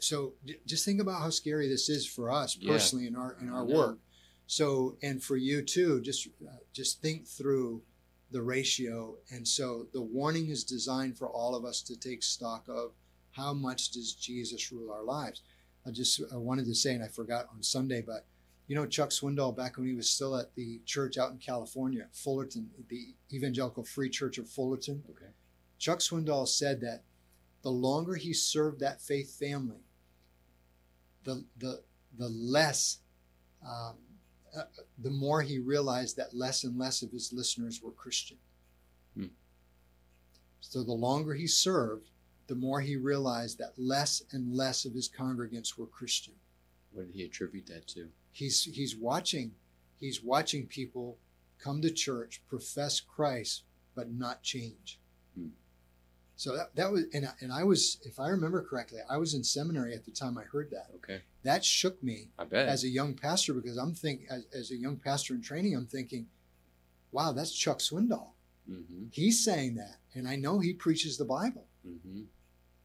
So 0.00 0.34
j- 0.44 0.60
just 0.66 0.84
think 0.84 1.00
about 1.00 1.20
how 1.22 1.30
scary 1.30 1.68
this 1.68 1.88
is 1.88 2.04
for 2.04 2.30
us 2.32 2.56
Yeah. 2.56 2.72
personally 2.72 3.06
in 3.06 3.14
our 3.14 3.34
in 3.40 3.48
our 3.48 3.64
work. 3.64 3.98
So 4.46 4.96
and 5.02 5.22
for 5.22 5.36
you 5.36 5.62
too, 5.62 6.00
just 6.00 6.28
uh, 6.46 6.56
just 6.72 7.02
think 7.02 7.26
through 7.26 7.82
the 8.30 8.42
ratio. 8.42 9.16
And 9.30 9.46
so 9.46 9.86
the 9.92 10.02
warning 10.02 10.48
is 10.48 10.64
designed 10.64 11.16
for 11.16 11.28
all 11.28 11.54
of 11.54 11.64
us 11.64 11.80
to 11.82 11.98
take 11.98 12.22
stock 12.22 12.64
of 12.68 12.92
how 13.32 13.52
much 13.52 13.90
does 13.90 14.14
Jesus 14.14 14.72
rule 14.72 14.90
our 14.90 15.02
lives. 15.02 15.42
I 15.86 15.90
just 15.90 16.20
I 16.32 16.36
wanted 16.36 16.66
to 16.66 16.74
say, 16.74 16.94
and 16.94 17.04
I 17.04 17.08
forgot 17.08 17.46
on 17.52 17.62
Sunday, 17.62 18.02
but 18.02 18.26
you 18.66 18.74
know 18.74 18.86
Chuck 18.86 19.10
Swindoll 19.10 19.56
back 19.56 19.76
when 19.76 19.86
he 19.86 19.94
was 19.94 20.10
still 20.10 20.36
at 20.36 20.54
the 20.54 20.80
church 20.84 21.18
out 21.18 21.30
in 21.30 21.38
California, 21.38 22.06
Fullerton, 22.12 22.70
the 22.88 23.14
Evangelical 23.32 23.84
Free 23.84 24.10
Church 24.10 24.38
of 24.38 24.48
Fullerton. 24.48 25.02
Okay. 25.10 25.32
Chuck 25.78 26.00
Swindoll 26.00 26.48
said 26.48 26.80
that 26.80 27.02
the 27.62 27.70
longer 27.70 28.14
he 28.14 28.32
served 28.32 28.80
that 28.80 29.00
faith 29.00 29.38
family, 29.38 29.84
the 31.24 31.44
the 31.56 31.82
the 32.18 32.28
less, 32.28 32.98
um, 33.64 33.94
uh, 34.56 34.62
the 34.98 35.10
more 35.10 35.42
he 35.42 35.58
realized 35.58 36.16
that 36.16 36.34
less 36.34 36.64
and 36.64 36.78
less 36.78 37.02
of 37.02 37.12
his 37.12 37.32
listeners 37.32 37.82
were 37.82 37.92
Christian. 37.92 38.38
Hmm. 39.16 39.26
So 40.60 40.82
the 40.82 40.92
longer 40.92 41.34
he 41.34 41.46
served, 41.46 42.10
the 42.46 42.54
more 42.54 42.80
he 42.80 42.96
realized 42.96 43.58
that 43.58 43.78
less 43.78 44.22
and 44.32 44.54
less 44.54 44.84
of 44.84 44.92
his 44.92 45.08
congregants 45.08 45.76
were 45.76 45.86
Christian. 45.86 46.34
What 46.92 47.06
did 47.06 47.14
he 47.14 47.24
attribute 47.24 47.66
that 47.66 47.86
to? 47.88 48.08
He's 48.32 48.64
he's 48.64 48.96
watching, 48.96 49.52
he's 49.98 50.22
watching 50.22 50.66
people 50.66 51.18
come 51.58 51.80
to 51.82 51.90
church, 51.90 52.42
profess 52.48 53.00
Christ, 53.00 53.62
but 53.94 54.12
not 54.12 54.42
change. 54.42 54.98
Hmm. 55.36 55.48
So 56.38 56.54
that, 56.54 56.74
that 56.76 56.92
was, 56.92 57.04
and 57.14 57.26
I, 57.26 57.32
and 57.40 57.50
I 57.52 57.64
was, 57.64 57.98
if 58.04 58.20
I 58.20 58.28
remember 58.28 58.62
correctly, 58.62 58.98
I 59.08 59.16
was 59.16 59.32
in 59.32 59.42
seminary 59.42 59.94
at 59.94 60.04
the 60.04 60.10
time 60.10 60.36
I 60.36 60.42
heard 60.42 60.70
that. 60.70 60.88
Okay, 60.96 61.22
That 61.44 61.64
shook 61.64 62.02
me 62.02 62.28
I 62.38 62.44
bet. 62.44 62.68
as 62.68 62.84
a 62.84 62.88
young 62.88 63.14
pastor 63.14 63.54
because 63.54 63.78
I'm 63.78 63.94
thinking, 63.94 64.26
as, 64.30 64.44
as 64.54 64.70
a 64.70 64.76
young 64.76 64.96
pastor 64.96 65.34
in 65.34 65.40
training, 65.40 65.74
I'm 65.74 65.86
thinking, 65.86 66.26
wow, 67.10 67.32
that's 67.32 67.52
Chuck 67.54 67.78
Swindoll. 67.78 68.28
hmm 68.68 69.04
He's 69.12 69.42
saying 69.42 69.76
that, 69.76 69.96
and 70.14 70.28
I 70.28 70.36
know 70.36 70.58
he 70.58 70.74
preaches 70.74 71.16
the 71.16 71.24
Bible. 71.24 71.66
hmm 71.84 72.22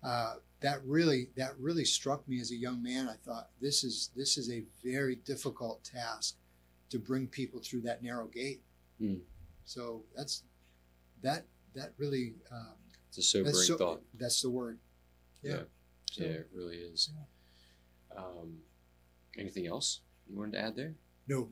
Uh, 0.03 0.35
that 0.61 0.79
really 0.85 1.29
that 1.35 1.57
really 1.59 1.83
struck 1.85 2.27
me 2.27 2.39
as 2.39 2.51
a 2.51 2.55
young 2.55 2.81
man. 2.83 3.09
I 3.09 3.15
thought 3.25 3.49
this 3.59 3.83
is 3.83 4.11
this 4.15 4.37
is 4.37 4.49
a 4.49 4.63
very 4.83 5.15
difficult 5.25 5.83
task 5.83 6.35
to 6.91 6.99
bring 6.99 7.27
people 7.27 7.59
through 7.59 7.81
that 7.81 8.01
narrow 8.03 8.27
gate. 8.27 8.61
Hmm. 8.99 9.15
So 9.65 10.03
that's 10.15 10.43
that 11.23 11.45
that 11.75 11.93
really 11.97 12.35
um, 12.51 12.75
It's 13.11 13.17
a 13.17 13.21
sobering 13.23 13.53
that's 13.53 13.67
so- 13.67 13.77
thought. 13.77 14.01
That's 14.17 14.41
the 14.41 14.49
word. 14.49 14.79
Yeah. 15.43 15.51
Yeah. 15.51 15.63
So- 16.11 16.23
yeah, 16.23 16.29
it 16.29 16.49
really 16.53 16.77
is. 16.77 17.11
Um, 18.15 18.59
anything 19.37 19.67
else 19.67 19.99
you 20.29 20.37
wanted 20.37 20.53
to 20.53 20.59
add 20.61 20.75
there? 20.77 20.95
No, 21.27 21.49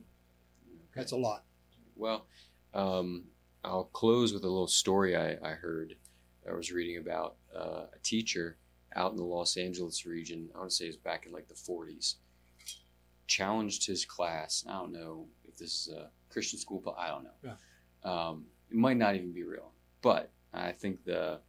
that's 0.94 1.12
a 1.12 1.16
lot. 1.16 1.44
Well, 1.96 2.26
um, 2.72 3.24
I'll 3.62 3.84
close 3.84 4.32
with 4.32 4.42
a 4.44 4.48
little 4.48 4.66
story 4.68 5.16
I, 5.16 5.36
I 5.42 5.52
heard. 5.52 5.96
I 6.48 6.54
was 6.54 6.72
reading 6.72 6.96
about 6.96 7.36
uh, 7.54 7.86
a 7.94 7.98
teacher 8.02 8.56
out 8.96 9.10
in 9.10 9.16
the 9.18 9.24
Los 9.24 9.56
Angeles 9.58 10.06
region. 10.06 10.48
I 10.54 10.58
want 10.58 10.70
to 10.70 10.76
say 10.76 10.86
it's 10.86 10.96
back 10.96 11.26
in 11.26 11.32
like 11.32 11.48
the 11.48 11.54
40s. 11.54 12.14
Challenged 13.26 13.86
his 13.86 14.04
class. 14.04 14.64
I 14.68 14.72
don't 14.72 14.92
know 14.92 15.26
if 15.46 15.56
this 15.56 15.86
is 15.86 15.92
a 15.92 16.10
Christian 16.30 16.58
school, 16.58 16.80
but 16.82 16.96
I 16.98 17.08
don't 17.08 17.24
know. 17.24 17.30
Yeah. 17.44 17.54
Um, 18.02 18.46
it 18.70 18.76
might 18.76 18.96
not 18.96 19.14
even 19.14 19.32
be 19.32 19.44
real, 19.44 19.72
but 20.02 20.30
I 20.52 20.72
think 20.72 21.04
the 21.04 21.40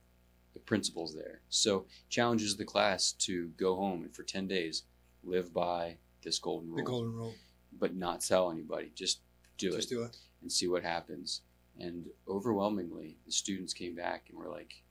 principle's 0.66 1.14
there. 1.16 1.42
So 1.50 1.86
challenges 2.10 2.56
the 2.58 2.66
class 2.66 3.12
to 3.20 3.48
go 3.58 3.76
home 3.76 4.04
and 4.04 4.14
for 4.16 4.24
10 4.24 4.48
days 4.48 4.84
live 5.24 5.54
by 5.54 5.98
this 6.24 6.40
golden 6.40 6.70
rule, 6.70 6.78
The 6.78 6.84
golden 6.84 7.14
rule. 7.14 7.34
but 7.80 7.96
not 7.96 8.22
tell 8.22 8.52
anybody. 8.52 8.92
Just 8.96 9.20
do 9.58 9.70
it 9.74 9.78
Just 9.78 9.90
do 9.90 10.04
it. 10.04 10.18
and 10.42 10.52
see 10.52 10.68
what 10.68 10.84
happens. 10.84 11.42
And 11.80 12.06
overwhelmingly, 12.28 13.18
the 13.26 13.32
students 13.32 13.74
came 13.74 13.96
back 13.96 14.26
and 14.30 14.38
were 14.38 14.50
like, 14.50 14.84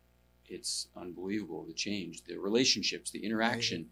it's 0.49 0.89
unbelievable 0.97 1.65
the 1.65 1.73
change, 1.75 2.23
the 2.25 2.37
relationships, 2.37 3.11
the 3.11 3.25
interaction. 3.25 3.89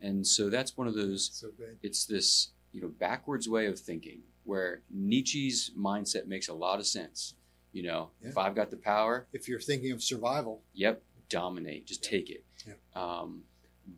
And 0.00 0.26
so 0.26 0.50
that's 0.50 0.76
one 0.76 0.86
of 0.88 0.94
those 0.94 1.30
So 1.32 1.48
it's 1.82 2.04
this 2.06 2.48
you 2.72 2.80
know 2.80 2.88
backwards 2.88 3.48
way 3.48 3.66
of 3.66 3.78
thinking 3.78 4.20
where 4.44 4.82
Nietzsche's 4.90 5.70
mindset 5.78 6.26
makes 6.26 6.48
a 6.48 6.54
lot 6.54 6.78
of 6.80 6.86
sense. 6.86 7.34
You 7.72 7.84
know, 7.84 8.10
if 8.20 8.36
I've 8.36 8.54
got 8.54 8.70
the 8.70 8.76
power, 8.76 9.26
If 9.32 9.48
you're 9.48 9.60
thinking 9.60 9.92
of 9.92 10.02
survival, 10.02 10.62
yep, 10.74 11.02
dominate, 11.32 11.86
just 11.86 12.04
take 12.04 12.30
it. 12.30 12.44
Yep. 12.66 12.78
Um, 12.94 13.42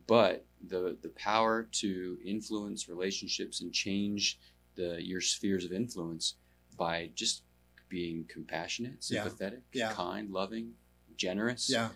but 0.06 0.46
the 0.68 0.96
the 1.02 1.10
power 1.10 1.64
to 1.82 2.18
influence 2.24 2.88
relationships 2.88 3.60
and 3.60 3.72
change 3.72 4.38
the 4.76 4.98
your 5.04 5.20
spheres 5.20 5.64
of 5.64 5.72
influence 5.72 6.34
by 6.78 7.10
just 7.14 7.42
being 7.88 8.24
compassionate, 8.28 9.04
sympathetic, 9.04 9.62
Yeah. 9.72 9.92
kind, 9.92 10.30
loving, 10.30 10.72
generous 11.16 11.68
yeah. 11.70 11.90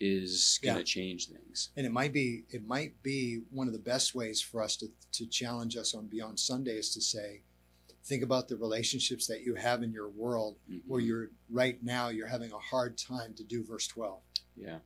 is 0.00 0.58
going 0.62 0.74
to 0.74 0.80
Yeah. 0.80 0.84
change 0.84 1.28
things. 1.28 1.70
And 1.76 1.86
it 1.86 1.92
might 1.92 2.12
be 2.12 2.44
it 2.50 2.66
might 2.66 3.00
be 3.02 3.42
one 3.50 3.66
of 3.68 3.72
the 3.72 3.78
best 3.78 4.14
ways 4.14 4.40
for 4.40 4.62
us 4.62 4.76
to, 4.78 4.88
to 5.12 5.26
challenge 5.26 5.76
us 5.76 5.94
on 5.94 6.08
Beyond 6.08 6.38
Sunday 6.40 6.76
is 6.76 6.92
to 6.94 7.00
say, 7.00 7.42
think 8.04 8.22
about 8.24 8.48
the 8.48 8.56
relationships 8.56 9.26
that 9.28 9.42
you 9.42 9.54
have 9.54 9.82
in 9.84 9.92
your 9.92 10.08
world 10.08 10.56
where 10.86 11.00
Mhm. 11.00 11.06
you're 11.06 11.30
right 11.48 11.80
now 11.82 12.08
you're 12.08 12.26
having 12.26 12.50
a 12.52 12.58
hard 12.58 12.98
time 12.98 13.32
to 13.34 13.44
do 13.44 13.62
verse 13.62 13.86
12. 13.86 14.20
Yeah, 14.56 14.78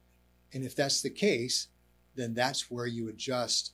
And 0.52 0.64
if 0.64 0.74
that's 0.76 1.02
the 1.02 1.10
case, 1.10 1.68
then 2.14 2.32
that's 2.34 2.70
where 2.70 2.86
you 2.86 3.08
adjust 3.08 3.72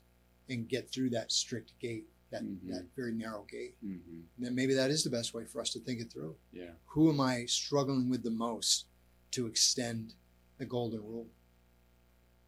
and 0.49 0.69
get 0.69 0.91
through 0.91 1.11
that 1.11 1.31
strict 1.31 1.79
gate, 1.79 2.09
that, 2.31 2.43
Mhm. 2.43 2.69
that 2.71 2.87
very 2.97 3.13
narrow 3.13 3.45
gate. 3.49 3.77
hmm 3.81 3.99
then 4.39 4.55
maybe 4.55 4.75
that 4.75 4.91
is 4.91 5.05
the 5.05 5.11
best 5.11 5.35
way 5.35 5.45
for 5.45 5.61
us 5.61 5.71
to 5.73 5.81
think 5.81 6.01
it 6.01 6.11
through. 6.11 6.37
yeah. 6.53 6.73
Who 6.87 7.11
am 7.11 7.21
I 7.21 7.45
struggling 7.47 8.09
with 8.09 8.23
the 8.23 8.31
most 8.31 8.87
to 9.33 9.47
extend 9.47 10.15
the 10.59 10.65
golden 10.67 11.01
rule? 11.03 11.29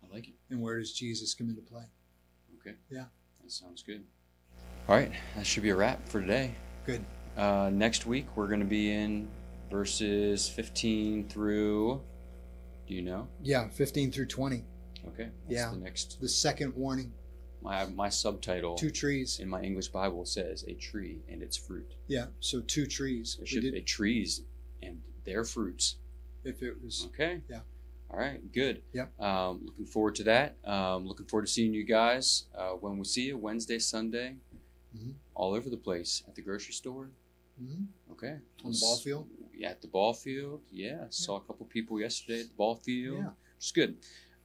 I 0.03 0.07
like 0.13 0.29
it. 0.29 0.35
And 0.51 0.61
where 0.61 0.79
does 0.79 0.93
Jesus 0.93 1.35
come 1.35 1.49
into 1.49 1.63
play? 1.63 1.85
Okay. 2.61 2.77
Yeah. 2.91 3.07
That 3.43 3.51
sounds 3.53 3.83
good. 3.83 4.05
All 4.89 4.97
right, 4.97 5.13
that 5.37 5.47
should 5.47 5.63
be 5.63 5.71
a 5.71 5.77
wrap 5.77 6.07
for 6.09 6.21
today. 6.21 6.55
Good. 6.87 7.05
Uh, 7.37 7.71
next 7.73 8.07
week 8.07 8.27
we're 8.37 8.49
going 8.49 8.61
to 8.61 8.67
be 8.67 8.91
in 8.93 9.29
verses 9.71 10.49
15 10.49 11.29
through. 11.29 12.01
Do 12.87 12.95
you 12.95 13.03
know? 13.03 13.29
Yeah, 13.43 13.69
15 13.69 14.13
through 14.13 14.27
20. 14.27 14.65
Okay. 15.09 15.25
That's 15.25 15.33
Yeah. 15.49 15.71
The 15.71 15.77
next. 15.79 16.21
The 16.21 16.29
second 16.29 16.75
warning 16.75 17.13
My 17.63 17.87
my 17.87 18.09
subtitle 18.11 18.75
two 18.77 18.91
trees. 18.91 19.39
in 19.41 19.49
my 19.49 19.63
English 19.63 19.89
Bible 19.89 20.25
says 20.27 20.65
a 20.69 20.75
tree 20.75 21.23
and 21.29 21.43
its 21.43 21.57
fruit. 21.57 21.95
Yeah, 22.09 22.27
so 22.41 22.61
two 22.61 22.87
trees. 22.87 23.39
We 23.41 23.47
should 23.47 23.63
be 23.63 23.81
trees 23.83 24.43
and 24.83 25.01
their 25.25 25.45
fruits. 25.45 25.97
if 26.45 26.63
it 26.63 26.83
was, 26.83 27.07
Okay. 27.07 27.41
Yeah. 27.49 27.61
All 28.11 28.19
right. 28.19 28.53
Good. 28.53 28.83
Yeah. 28.93 29.07
Um, 29.19 29.65
looking 29.65 29.87
forward 29.87 30.15
to 30.17 30.25
that. 30.25 30.57
Um, 30.65 31.07
looking 31.07 31.25
forward 31.27 31.47
to 31.47 31.53
seeing 31.53 31.73
you 31.73 31.85
guys 31.85 32.45
uh, 32.55 32.73
when 32.73 32.99
we 32.99 33.05
see 33.07 33.27
you 33.29 33.39
Wednesday, 33.39 33.79
Sunday, 33.79 34.37
Mhm. 34.95 35.15
all 35.35 35.55
over 35.55 35.71
the 35.71 35.79
place 35.79 36.23
at 36.29 36.35
the 36.35 36.43
grocery 36.43 36.75
store. 36.75 37.11
Mhm. 37.63 37.87
Okay. 38.13 38.37
On 38.63 38.73
the 38.73 38.79
ball 38.79 38.99
field? 38.99 39.27
Yeah, 39.57 39.71
at 39.71 39.81
the 39.83 39.89
ball 39.89 40.13
field. 40.13 40.63
Yeah. 40.71 41.05
Saw 41.11 41.37
a 41.37 41.41
couple 41.41 41.67
people 41.67 42.01
yesterday 42.01 42.41
at 42.41 42.49
the 42.49 42.55
ball 42.55 42.77
field. 42.77 43.19
Yeah. 43.19 43.31
It's 43.57 43.73
good. 43.73 43.97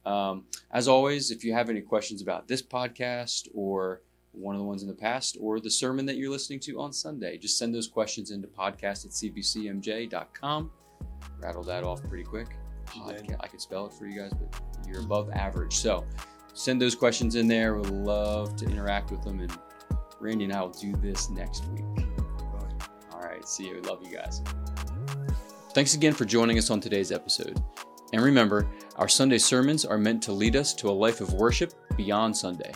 Um, 0.06 0.44
as 0.72 0.88
always, 0.88 1.30
if 1.30 1.44
you 1.44 1.52
have 1.52 1.68
any 1.68 1.80
questions 1.80 2.22
about 2.22 2.48
this 2.48 2.62
podcast 2.62 3.48
or 3.54 4.02
one 4.32 4.54
of 4.54 4.60
the 4.60 4.64
ones 4.66 4.82
in 4.82 4.88
the 4.88 4.94
past 4.94 5.36
or 5.40 5.60
the 5.60 5.70
sermon 5.70 6.06
that 6.06 6.16
you're 6.16 6.30
listening 6.30 6.60
to 6.60 6.80
on 6.80 6.92
Sunday, 6.92 7.36
just 7.36 7.58
send 7.58 7.74
those 7.74 7.88
questions 7.88 8.30
into 8.30 8.48
podcast 8.48 9.04
at 9.04 9.10
cbcmj.com. 9.12 10.70
Rattle 11.40 11.62
that 11.64 11.84
off 11.84 12.02
pretty 12.08 12.24
quick. 12.24 12.48
You. 12.94 13.02
Podca- 13.02 13.36
I 13.40 13.46
could 13.46 13.60
spell 13.60 13.86
it 13.86 13.92
for 13.92 14.06
you 14.06 14.18
guys, 14.20 14.32
but 14.32 14.60
you're 14.88 15.00
above 15.00 15.30
average. 15.30 15.74
So 15.74 16.04
send 16.54 16.80
those 16.80 16.94
questions 16.94 17.34
in 17.34 17.46
there. 17.46 17.76
We'd 17.76 17.90
love 17.90 18.56
to 18.56 18.66
interact 18.66 19.10
with 19.10 19.22
them. 19.22 19.40
And 19.40 19.52
Randy 20.18 20.44
and 20.44 20.52
I 20.52 20.60
will 20.62 20.70
do 20.70 20.92
this 20.96 21.30
next 21.30 21.66
week. 21.68 21.84
All 23.12 23.20
right. 23.20 23.46
See 23.46 23.68
you. 23.68 23.80
Love 23.82 24.02
you 24.02 24.16
guys. 24.16 24.42
Thanks 25.72 25.94
again 25.94 26.14
for 26.14 26.24
joining 26.24 26.58
us 26.58 26.68
on 26.68 26.80
today's 26.80 27.12
episode. 27.12 27.62
And 28.12 28.22
remember, 28.22 28.68
our 28.96 29.08
Sunday 29.08 29.38
sermons 29.38 29.84
are 29.84 29.98
meant 29.98 30.20
to 30.24 30.32
lead 30.32 30.56
us 30.56 30.74
to 30.74 30.88
a 30.88 30.90
life 30.90 31.20
of 31.20 31.34
worship 31.34 31.72
beyond 31.96 32.36
Sunday. 32.36 32.72